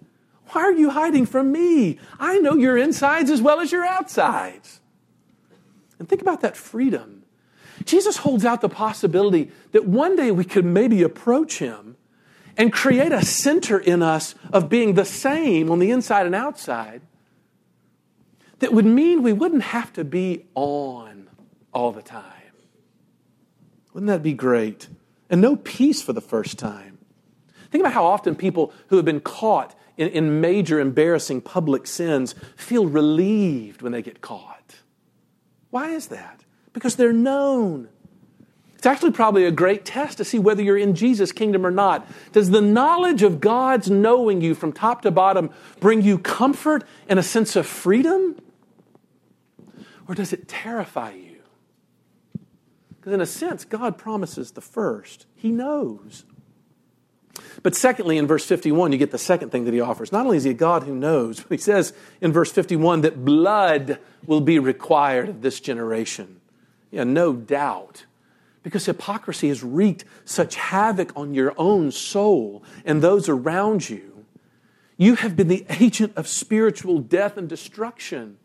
Why 0.49 0.61
are 0.61 0.73
you 0.73 0.91
hiding 0.91 1.25
from 1.25 1.51
me? 1.51 1.99
I 2.19 2.39
know 2.39 2.55
your 2.55 2.77
insides 2.77 3.29
as 3.29 3.41
well 3.41 3.59
as 3.59 3.71
your 3.71 3.85
outsides. 3.85 4.79
And 5.99 6.07
think 6.07 6.21
about 6.21 6.41
that 6.41 6.55
freedom. 6.55 7.23
Jesus 7.85 8.17
holds 8.17 8.45
out 8.45 8.61
the 8.61 8.69
possibility 8.69 9.51
that 9.71 9.85
one 9.85 10.15
day 10.15 10.31
we 10.31 10.45
could 10.45 10.65
maybe 10.65 11.03
approach 11.03 11.59
him 11.59 11.97
and 12.55 12.73
create 12.73 13.11
a 13.11 13.23
center 13.23 13.77
in 13.77 14.01
us 14.01 14.35
of 14.51 14.69
being 14.69 14.93
the 14.93 15.05
same 15.05 15.69
on 15.69 15.79
the 15.79 15.91
inside 15.91 16.25
and 16.25 16.35
outside 16.35 17.01
that 18.59 18.73
would 18.73 18.85
mean 18.85 19.21
we 19.21 19.33
wouldn't 19.33 19.61
have 19.61 19.93
to 19.93 20.03
be 20.03 20.45
on 20.55 21.29
all 21.73 21.91
the 21.91 22.01
time. 22.01 22.23
Wouldn't 23.93 24.07
that 24.07 24.23
be 24.23 24.33
great? 24.33 24.87
And 25.29 25.41
know 25.41 25.55
peace 25.55 26.01
for 26.01 26.13
the 26.13 26.21
first 26.21 26.57
time. 26.57 26.96
Think 27.69 27.81
about 27.81 27.93
how 27.93 28.05
often 28.05 28.35
people 28.35 28.73
who 28.87 28.95
have 28.95 29.05
been 29.05 29.19
caught 29.19 29.75
in, 29.97 30.09
in 30.09 30.41
major 30.41 30.79
embarrassing 30.79 31.41
public 31.41 31.87
sins 31.87 32.35
feel 32.55 32.85
relieved 32.85 33.81
when 33.81 33.91
they 33.91 34.01
get 34.01 34.21
caught. 34.21 34.75
Why 35.69 35.89
is 35.89 36.07
that? 36.07 36.43
Because 36.73 36.95
they're 36.95 37.13
known. 37.13 37.89
It's 38.75 38.85
actually 38.85 39.11
probably 39.11 39.45
a 39.45 39.51
great 39.51 39.85
test 39.85 40.19
to 40.19 40.23
see 40.23 40.37
whether 40.37 40.61
you're 40.61 40.77
in 40.77 40.93
Jesus' 40.93 41.31
kingdom 41.31 41.65
or 41.65 41.71
not. 41.71 42.07
Does 42.31 42.51
the 42.51 42.61
knowledge 42.61 43.23
of 43.23 43.39
God's 43.39 43.89
knowing 43.89 44.39
you 44.39 44.53
from 44.53 44.71
top 44.71 45.01
to 45.01 45.11
bottom 45.11 45.49
bring 45.79 46.03
you 46.03 46.19
comfort 46.19 46.83
and 47.09 47.17
a 47.17 47.23
sense 47.23 47.55
of 47.55 47.65
freedom? 47.65 48.37
Or 50.07 50.13
does 50.13 50.31
it 50.31 50.47
terrify 50.47 51.13
you? 51.13 51.37
Because, 52.99 53.13
in 53.13 53.21
a 53.21 53.25
sense, 53.25 53.65
God 53.65 53.97
promises 53.97 54.51
the 54.51 54.61
first. 54.61 55.25
He 55.35 55.49
knows. 55.51 56.23
But 57.67 57.75
secondly, 57.75 58.17
in 58.17 58.27
verse 58.27 58.45
51, 58.45 58.93
you 58.93 58.97
get 58.97 59.11
the 59.11 59.17
second 59.17 59.49
thing 59.49 59.65
that 59.65 59.73
he 59.73 59.81
offers. 59.81 60.13
Not 60.13 60.25
only 60.25 60.37
is 60.37 60.45
he 60.45 60.51
a 60.51 60.53
God 60.53 60.83
who 60.83 60.95
knows, 60.95 61.41
but 61.41 61.51
he 61.51 61.57
says 61.57 61.91
in 62.21 62.31
verse 62.31 62.49
51 62.49 63.01
that 63.01 63.25
blood 63.25 63.99
will 64.25 64.39
be 64.39 64.57
required 64.57 65.27
of 65.27 65.41
this 65.41 65.59
generation. 65.59 66.39
Yeah, 66.91 67.03
no 67.03 67.33
doubt 67.33 68.05
because 68.63 68.85
hypocrisy 68.85 69.49
has 69.49 69.65
wreaked 69.65 70.05
such 70.23 70.55
havoc 70.55 71.11
on 71.13 71.33
your 71.33 71.53
own 71.57 71.91
soul 71.91 72.63
and 72.85 73.01
those 73.01 73.27
around 73.27 73.89
you. 73.89 74.23
You 74.95 75.15
have 75.15 75.35
been 75.35 75.49
the 75.49 75.65
agent 75.69 76.13
of 76.15 76.25
spiritual 76.25 76.99
death 76.99 77.35
and 77.35 77.49
destruction. 77.49 78.37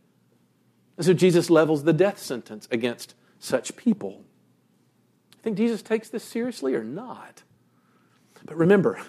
And 0.96 1.06
so 1.06 1.12
Jesus 1.12 1.48
levels 1.48 1.84
the 1.84 1.92
death 1.92 2.18
sentence 2.18 2.66
against 2.72 3.14
such 3.38 3.76
people. 3.76 4.24
I 5.38 5.42
think 5.44 5.58
Jesus 5.58 5.80
takes 5.80 6.08
this 6.08 6.24
seriously 6.24 6.74
or 6.74 6.82
not? 6.82 7.44
But 8.44 8.56
remember, 8.56 9.00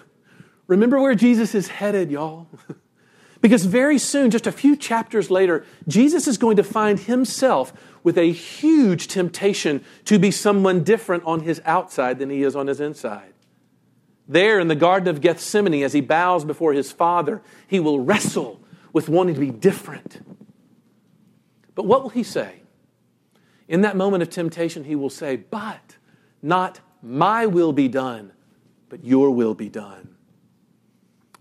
remember 0.66 1.00
where 1.00 1.14
Jesus 1.14 1.54
is 1.54 1.68
headed, 1.68 2.10
y'all. 2.10 2.48
because 3.40 3.64
very 3.64 3.98
soon, 3.98 4.30
just 4.30 4.46
a 4.46 4.52
few 4.52 4.76
chapters 4.76 5.30
later, 5.30 5.64
Jesus 5.86 6.26
is 6.26 6.38
going 6.38 6.56
to 6.56 6.64
find 6.64 7.00
himself 7.00 7.72
with 8.02 8.18
a 8.18 8.30
huge 8.32 9.08
temptation 9.08 9.84
to 10.04 10.18
be 10.18 10.30
someone 10.30 10.84
different 10.84 11.24
on 11.24 11.40
his 11.40 11.60
outside 11.64 12.18
than 12.18 12.30
he 12.30 12.42
is 12.42 12.54
on 12.54 12.66
his 12.66 12.80
inside. 12.80 13.32
There 14.26 14.58
in 14.58 14.68
the 14.68 14.74
Garden 14.74 15.08
of 15.08 15.20
Gethsemane, 15.20 15.82
as 15.82 15.92
he 15.92 16.00
bows 16.00 16.44
before 16.44 16.72
his 16.72 16.90
Father, 16.92 17.42
he 17.66 17.80
will 17.80 18.00
wrestle 18.00 18.60
with 18.92 19.08
wanting 19.08 19.34
to 19.34 19.40
be 19.40 19.50
different. 19.50 20.24
But 21.74 21.84
what 21.84 22.02
will 22.02 22.10
he 22.10 22.22
say? 22.22 22.62
In 23.68 23.80
that 23.82 23.96
moment 23.96 24.22
of 24.22 24.30
temptation, 24.30 24.84
he 24.84 24.94
will 24.94 25.10
say, 25.10 25.36
But 25.36 25.96
not 26.42 26.80
my 27.02 27.46
will 27.46 27.72
be 27.72 27.88
done, 27.88 28.32
but 28.94 29.04
your 29.04 29.32
will 29.32 29.54
be 29.56 29.68
done. 29.68 30.14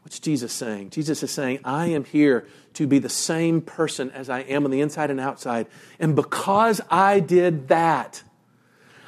What's 0.02 0.18
Jesus 0.18 0.52
saying? 0.52 0.90
Jesus 0.90 1.22
is 1.22 1.30
saying, 1.30 1.60
I 1.64 1.86
am 1.86 2.04
here 2.04 2.48
to 2.74 2.88
be 2.88 2.98
the 2.98 3.10
same 3.10 3.62
person 3.62 4.10
as 4.10 4.28
I 4.28 4.40
am 4.40 4.66
on 4.66 4.72
the 4.72 4.82
inside 4.82 5.12
and 5.12 5.20
outside. 5.20 5.68
And 6.00 6.16
because 6.16 6.82
I 6.90 7.20
did 7.20 7.68
that, 7.68 8.24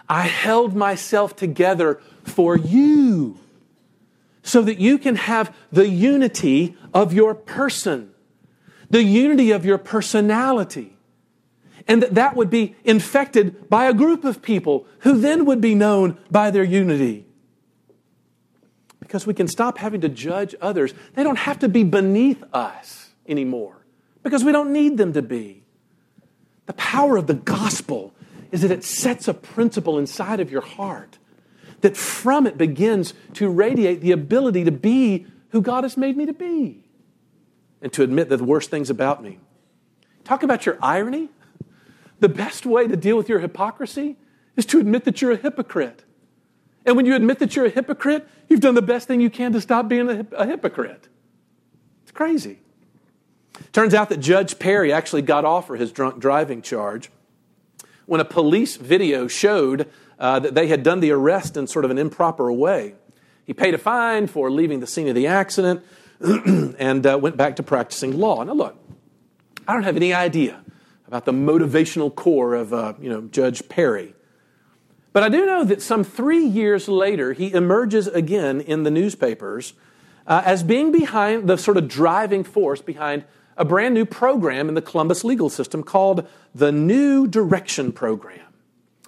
I 0.08 0.28
held 0.28 0.76
myself 0.76 1.36
together 1.36 2.00
for 2.24 2.56
you 2.56 3.40
so 4.44 4.62
that 4.62 4.78
you 4.78 5.00
can 5.00 5.16
have 5.16 5.52
the 5.72 5.90
unity 5.90 6.78
of 6.94 7.14
your 7.14 7.34
person, 7.34 8.14
the 8.92 9.02
unity 9.02 9.50
of 9.50 9.66
your 9.66 9.80
personality. 9.80 10.96
And 11.88 12.04
that 12.04 12.14
that 12.14 12.36
would 12.36 12.52
be 12.52 12.76
infected 12.84 13.72
by 13.72 13.86
a 13.86 13.94
group 13.96 14.24
of 14.24 14.44
people 14.44 14.86
who 15.00 15.18
then 15.18 15.46
would 15.46 15.62
be 15.62 15.74
known 15.74 16.20
by 16.30 16.52
their 16.52 16.64
unity 16.64 17.26
because 19.16 19.26
we 19.26 19.34
can 19.34 19.48
stop 19.48 19.78
having 19.78 20.02
to 20.02 20.10
judge 20.10 20.54
others. 20.60 20.94
They 21.14 21.24
don't 21.24 21.38
have 21.38 21.60
to 21.60 21.70
be 21.70 21.86
beneath 21.86 22.44
us 22.52 23.12
anymore 23.26 23.78
because 24.24 24.44
we 24.44 24.52
don't 24.52 24.74
need 24.74 24.98
them 24.98 25.14
to 25.14 25.22
be. 25.22 25.64
The 26.66 26.74
power 26.74 27.16
of 27.16 27.26
the 27.26 27.34
gospel 27.34 28.14
is 28.52 28.62
that 28.64 28.72
it 28.72 28.84
sets 28.84 29.30
a 29.30 29.34
principle 29.34 29.98
inside 29.98 30.42
of 30.42 30.52
your 30.52 30.60
heart 30.60 31.18
that 31.80 31.96
from 31.96 32.46
it 32.46 32.58
begins 32.58 33.14
to 33.36 33.48
radiate 33.48 34.02
the 34.02 34.12
ability 34.12 34.66
to 34.66 34.72
be 34.72 35.26
who 35.52 35.62
God 35.62 35.86
has 35.86 35.96
made 35.96 36.18
me 36.18 36.26
to 36.26 36.34
be 36.34 36.84
and 37.82 37.94
to 37.94 38.04
admit 38.04 38.28
the 38.28 38.44
worst 38.44 38.70
things 38.70 38.90
about 38.90 39.24
me. 39.24 39.40
Talk 40.26 40.44
about 40.44 40.66
your 40.66 40.78
irony. 40.82 41.30
The 42.20 42.28
best 42.28 42.66
way 42.66 42.86
to 42.86 42.98
deal 42.98 43.16
with 43.16 43.30
your 43.30 43.40
hypocrisy 43.40 44.18
is 44.58 44.66
to 44.66 44.80
admit 44.82 45.06
that 45.06 45.22
you're 45.22 45.32
a 45.32 45.38
hypocrite. 45.38 46.04
And 46.86 46.96
when 46.96 47.06
you 47.06 47.16
admit 47.16 47.40
that 47.40 47.56
you're 47.56 47.66
a 47.66 47.70
hypocrite, 47.70 48.28
you've 48.48 48.60
done 48.60 48.76
the 48.76 48.82
best 48.82 49.08
thing 49.08 49.20
you 49.20 49.30
can 49.30 49.54
to 49.54 49.62
stop 49.62 49.88
being 49.88 50.10
a, 50.10 50.26
a 50.34 50.46
hypocrite. 50.46 51.08
It's 52.04 52.12
crazy. 52.12 52.60
Turns 53.72 53.94
out 53.94 54.10
that 54.10 54.20
Judge 54.20 54.60
Perry 54.60 54.94
actually 54.94 55.22
got 55.22 55.46
off 55.46 55.68
for 55.68 55.78
his 55.78 55.92
drunk 55.92 56.20
driving 56.20 56.62
charge 56.62 57.10
when 58.06 58.22
a 58.22 58.26
police 58.26 58.76
video 58.76 59.28
showed 59.28 59.90
uh, 60.20 60.40
that 60.40 60.54
they 60.54 60.68
had 60.68 60.84
done 60.84 61.00
the 61.00 61.12
arrest 61.12 61.58
in 61.58 61.68
sort 61.68 61.86
of 61.86 61.92
an 61.92 61.98
improper 61.98 62.52
way. 62.52 62.96
He 63.46 63.54
paid 63.54 63.74
a 63.74 63.78
fine 63.78 64.28
for 64.28 64.52
leaving 64.52 64.80
the 64.80 64.88
scene 64.88 65.08
of 65.08 65.16
the 65.16 65.28
accident 65.28 65.84
and 66.20 67.06
uh, 67.06 67.18
went 67.18 67.38
back 67.38 67.58
to 67.58 67.64
practicing 67.64 68.18
law. 68.18 68.44
Now, 68.44 68.54
look, 68.54 68.78
I 69.68 69.74
don't 69.74 69.84
have 69.84 69.96
any 69.96 70.14
idea 70.14 70.64
about 71.08 71.26
the 71.26 71.32
motivational 71.32 72.14
core 72.14 72.56
of 72.56 72.74
uh, 72.74 72.94
you 73.00 73.10
know, 73.10 73.22
Judge 73.22 73.68
Perry. 73.70 74.16
But 75.16 75.24
I 75.24 75.30
do 75.30 75.46
know 75.46 75.64
that 75.64 75.82
some 75.82 76.04
three 76.04 76.46
years 76.46 76.90
later, 76.90 77.32
he 77.32 77.54
emerges 77.54 78.08
again 78.08 78.60
in 78.60 78.84
the 78.84 78.92
newspapers 78.92 79.72
uh, 80.28 80.42
as 80.44 80.62
being 80.62 80.92
behind 80.92 81.48
the 81.48 81.58
sort 81.58 81.78
of 81.78 81.88
driving 81.88 82.44
force 82.44 82.82
behind 82.82 83.24
a 83.56 83.64
brand 83.64 83.94
new 83.94 84.04
program 84.04 84.68
in 84.68 84.76
the 84.76 84.82
Columbus 84.82 85.24
legal 85.24 85.50
system 85.50 85.84
called 85.84 86.28
the 86.54 86.70
New 86.70 87.28
Direction 87.28 87.94
Program. 87.94 88.42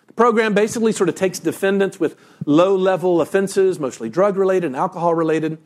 The 0.06 0.14
program 0.14 0.54
basically 0.54 0.94
sort 0.94 1.10
of 1.10 1.16
takes 1.16 1.40
defendants 1.40 2.00
with 2.00 2.16
low 2.46 2.74
level 2.74 3.20
offenses, 3.20 3.78
mostly 3.78 4.08
drug 4.08 4.38
related 4.38 4.68
and 4.68 4.78
alcohol 4.78 5.14
related, 5.14 5.58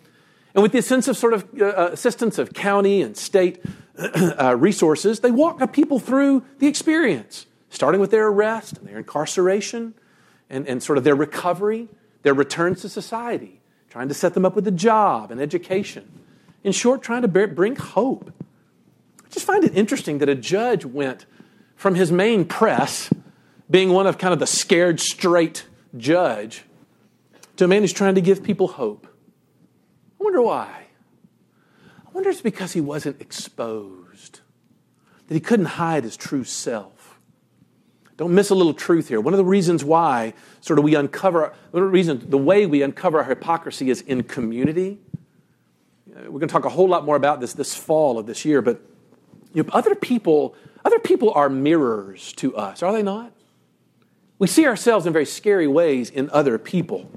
and 0.56 0.64
with 0.64 0.72
the 0.72 0.82
sense 0.82 1.08
of 1.08 1.18
sort 1.18 1.34
of 1.34 1.46
uh, 1.62 1.66
uh 1.66 1.90
assistance 1.92 2.40
of 2.40 2.52
county 2.56 3.04
and 3.04 3.16
state 3.16 3.64
uh, 3.96 4.56
resources, 4.58 5.20
they 5.20 5.30
walk 5.30 5.72
people 5.72 6.00
through 6.00 6.44
the 6.58 6.66
experience, 6.66 7.46
starting 7.70 8.02
with 8.02 8.10
their 8.10 8.26
arrest 8.26 8.80
and 8.80 8.88
their 8.88 8.98
incarceration 8.98 9.94
and, 10.52 10.68
and 10.68 10.84
sort 10.84 11.00
of 11.00 11.04
their 11.04 11.16
recovery, 11.16 11.88
their 12.22 12.36
returns 12.36 12.82
to 12.82 12.90
society, 12.90 13.62
trying 13.90 14.10
to 14.10 14.14
set 14.14 14.36
them 14.36 14.46
up 14.46 14.56
with 14.56 14.68
a 14.68 14.72
job 14.72 15.32
and 15.32 15.42
education. 15.42 16.22
In 16.64 16.74
short, 16.74 17.02
trying 17.02 17.24
to 17.24 17.28
bring 17.28 17.76
hope 17.76 18.32
I 19.32 19.34
just 19.34 19.48
find 19.48 19.64
it 19.64 19.76
interesting 19.76 20.18
that 20.18 20.28
a 20.28 20.36
judge 20.36 20.84
went 20.84 21.26
from 21.78 21.96
his 21.96 22.12
main 22.12 22.44
press, 22.44 23.10
being 23.70 23.92
one 23.92 24.06
of 24.06 24.18
kind 24.18 24.34
of 24.34 24.40
the 24.40 24.46
scared 24.46 25.00
straight 25.00 25.66
judge, 25.96 26.66
to 27.56 27.64
a 27.64 27.68
man 27.68 27.82
who's 27.82 27.94
trying 27.94 28.16
to 28.16 28.22
give 28.22 28.44
people 28.44 28.68
hope. 28.68 29.08
I 30.20 30.24
wonder 30.26 30.42
why. 30.42 30.86
I 32.06 32.10
wonder 32.12 32.30
if 32.30 32.36
it's 32.36 32.42
because 32.42 32.74
he 32.74 32.82
wasn't 32.82 33.22
exposed, 33.22 34.42
that 35.28 35.34
he 35.34 35.40
couldn't 35.40 35.68
hide 35.68 36.04
his 36.04 36.18
true 36.18 36.44
self. 36.44 37.01
Don't 38.22 38.36
miss 38.36 38.52
a 38.52 38.56
little 38.56 38.76
truth 38.76 39.08
here. 39.08 39.20
One 39.20 39.34
of 39.34 39.40
the 39.40 39.44
reasons 39.44 39.84
why, 39.84 40.36
sort 40.60 40.78
of, 40.78 40.86
we 40.86 40.94
uncover, 40.94 41.56
one 41.72 41.82
of 41.82 41.88
the 41.88 41.92
reasons, 41.92 42.24
the 42.28 42.38
way 42.38 42.68
we 42.68 42.84
uncover 42.84 43.18
our 43.18 43.24
hypocrisy 43.24 43.90
is 43.90 44.02
in 44.02 44.22
community. 44.22 45.00
We're 46.06 46.28
going 46.28 46.42
to 46.42 46.48
talk 46.48 46.66
a 46.66 46.70
whole 46.70 46.88
lot 46.88 47.04
more 47.04 47.16
about 47.16 47.42
this 47.42 47.54
this 47.54 47.74
fall 47.74 48.20
of 48.20 48.28
this 48.28 48.46
year, 48.46 48.62
but 48.62 48.80
you 49.56 49.64
know, 49.64 49.70
other 49.74 49.96
people, 49.96 50.54
other 50.86 51.00
people 51.00 51.32
are 51.34 51.50
mirrors 51.50 52.32
to 52.34 52.56
us, 52.56 52.84
are 52.84 52.94
they 52.94 53.02
not? 53.02 53.34
We 54.38 54.46
see 54.46 54.68
ourselves 54.68 55.08
in 55.08 55.14
very 55.14 55.26
scary 55.26 55.68
ways 55.68 56.12
in 56.12 56.30
other 56.30 56.60
people. 56.60 57.10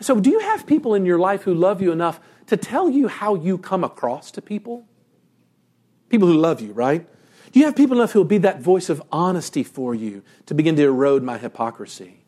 So, 0.00 0.18
do 0.18 0.28
you 0.28 0.40
have 0.40 0.66
people 0.66 0.96
in 0.96 1.06
your 1.06 1.20
life 1.20 1.42
who 1.42 1.54
love 1.54 1.80
you 1.80 1.92
enough 1.92 2.18
to 2.48 2.56
tell 2.56 2.90
you 2.90 3.06
how 3.06 3.36
you 3.36 3.58
come 3.58 3.84
across 3.84 4.32
to 4.32 4.42
people? 4.42 4.88
People 6.08 6.26
who 6.26 6.34
love 6.34 6.60
you, 6.60 6.72
right? 6.72 7.06
Do 7.52 7.60
you 7.60 7.66
have 7.66 7.76
people 7.76 7.98
enough 7.98 8.12
who 8.12 8.20
will 8.20 8.24
be 8.24 8.38
that 8.38 8.60
voice 8.60 8.88
of 8.88 9.02
honesty 9.12 9.62
for 9.62 9.94
you 9.94 10.22
to 10.46 10.54
begin 10.54 10.74
to 10.76 10.84
erode 10.84 11.22
my 11.22 11.36
hypocrisy? 11.36 12.24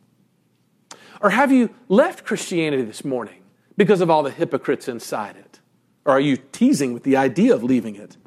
Or 1.20 1.30
have 1.30 1.50
you 1.50 1.74
left 1.88 2.24
Christianity 2.24 2.82
this 2.82 3.04
morning 3.04 3.40
because 3.76 4.02
of 4.02 4.10
all 4.10 4.22
the 4.22 4.30
hypocrites 4.30 4.87
inside 4.87 5.37
it? 5.37 5.60
Or 6.04 6.12
are 6.12 6.20
you 6.20 6.37
teasing 6.37 6.92
with 6.92 7.04
the 7.04 7.16
idea 7.16 7.54
of 7.54 7.64
leaving 7.64 7.96
it? 7.96 8.18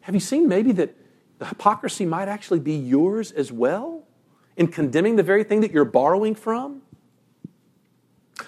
Have 0.00 0.14
you 0.14 0.20
seen 0.20 0.48
maybe 0.48 0.72
that 0.72 0.96
the 1.38 1.46
hypocrisy 1.46 2.06
might 2.06 2.28
actually 2.28 2.60
be 2.60 2.74
yours 2.74 3.30
as 3.32 3.52
well 3.52 4.04
in 4.56 4.68
condemning 4.68 5.16
the 5.16 5.22
very 5.22 5.44
thing 5.44 5.60
that 5.60 5.72
you're 5.72 5.84
borrowing 5.84 6.34
from? 6.34 6.80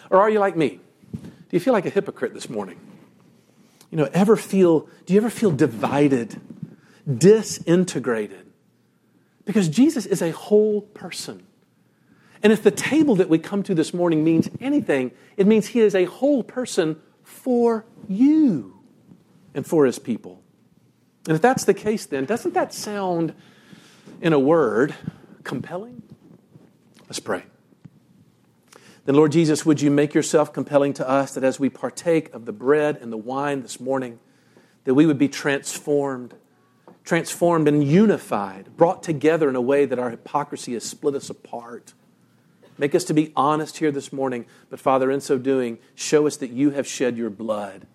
Or 0.08 0.22
are 0.22 0.30
you 0.30 0.38
like 0.38 0.56
me? 0.56 0.80
Do 1.12 1.56
you 1.56 1.60
feel 1.60 1.74
like 1.74 1.84
a 1.84 1.90
hypocrite 1.90 2.32
this 2.32 2.48
morning? 2.48 2.80
You 3.90 3.98
know, 3.98 4.08
ever 4.14 4.36
feel, 4.36 4.88
do 5.04 5.12
you 5.12 5.20
ever 5.20 5.30
feel 5.30 5.50
divided, 5.50 6.40
disintegrated? 7.16 8.46
Because 9.44 9.68
Jesus 9.68 10.04
is 10.04 10.20
a 10.20 10.30
whole 10.30 10.82
person. 10.82 11.46
And 12.42 12.52
if 12.52 12.62
the 12.62 12.70
table 12.70 13.16
that 13.16 13.28
we 13.28 13.38
come 13.38 13.62
to 13.64 13.74
this 13.74 13.94
morning 13.94 14.22
means 14.22 14.48
anything, 14.60 15.12
it 15.36 15.46
means 15.46 15.68
he 15.68 15.80
is 15.80 15.94
a 15.94 16.04
whole 16.04 16.42
person 16.42 17.00
for 17.24 17.84
you 18.06 18.78
and 19.54 19.66
for 19.66 19.86
his 19.86 19.98
people. 19.98 20.42
And 21.26 21.34
if 21.34 21.42
that's 21.42 21.64
the 21.64 21.74
case, 21.74 22.06
then 22.06 22.24
doesn't 22.24 22.54
that 22.54 22.72
sound, 22.72 23.34
in 24.20 24.32
a 24.32 24.38
word, 24.38 24.94
compelling? 25.44 26.02
Let's 27.06 27.20
pray. 27.20 27.44
Then, 29.04 29.14
Lord 29.14 29.32
Jesus, 29.32 29.64
would 29.64 29.80
you 29.80 29.90
make 29.90 30.12
yourself 30.12 30.52
compelling 30.52 30.92
to 30.94 31.08
us 31.08 31.34
that 31.34 31.42
as 31.42 31.58
we 31.58 31.70
partake 31.70 32.32
of 32.34 32.44
the 32.44 32.52
bread 32.52 32.98
and 32.98 33.10
the 33.10 33.16
wine 33.16 33.62
this 33.62 33.80
morning, 33.80 34.20
that 34.84 34.94
we 34.94 35.06
would 35.06 35.18
be 35.18 35.28
transformed, 35.28 36.34
transformed 37.08 37.66
and 37.66 37.82
unified, 37.82 38.76
brought 38.76 39.02
together 39.02 39.48
in 39.48 39.56
a 39.56 39.62
way 39.62 39.86
that 39.86 39.98
our 39.98 40.10
hypocrisy 40.10 40.74
has 40.74 40.84
split 40.84 41.14
us 41.14 41.30
apart. 41.30 41.94
Make 42.76 42.94
us 42.94 43.04
to 43.04 43.14
be 43.14 43.32
honest 43.34 43.78
here 43.78 43.90
this 43.90 44.12
morning, 44.12 44.44
but 44.68 44.78
Father, 44.78 45.10
in 45.10 45.22
so 45.22 45.38
doing, 45.38 45.78
show 45.94 46.26
us 46.26 46.36
that 46.36 46.50
you 46.50 46.70
have 46.70 46.86
shed 46.86 47.16
your 47.16 47.30
blood. 47.30 47.86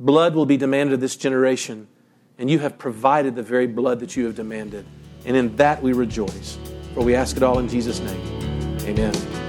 Blood 0.00 0.34
will 0.34 0.46
be 0.46 0.56
demanded 0.56 0.94
of 0.94 1.00
this 1.00 1.14
generation 1.14 1.88
and 2.38 2.50
you 2.50 2.58
have 2.60 2.78
provided 2.78 3.36
the 3.36 3.42
very 3.42 3.66
blood 3.66 4.00
that 4.00 4.16
you 4.16 4.24
have 4.24 4.34
demanded. 4.34 4.86
And 5.26 5.36
in 5.36 5.54
that 5.56 5.82
we 5.82 5.92
rejoice. 5.92 6.58
For 6.94 7.04
we 7.04 7.14
ask 7.14 7.36
it 7.36 7.42
all 7.42 7.58
in 7.58 7.68
Jesus' 7.68 8.00
name. 8.00 8.80
Amen. 8.80 9.41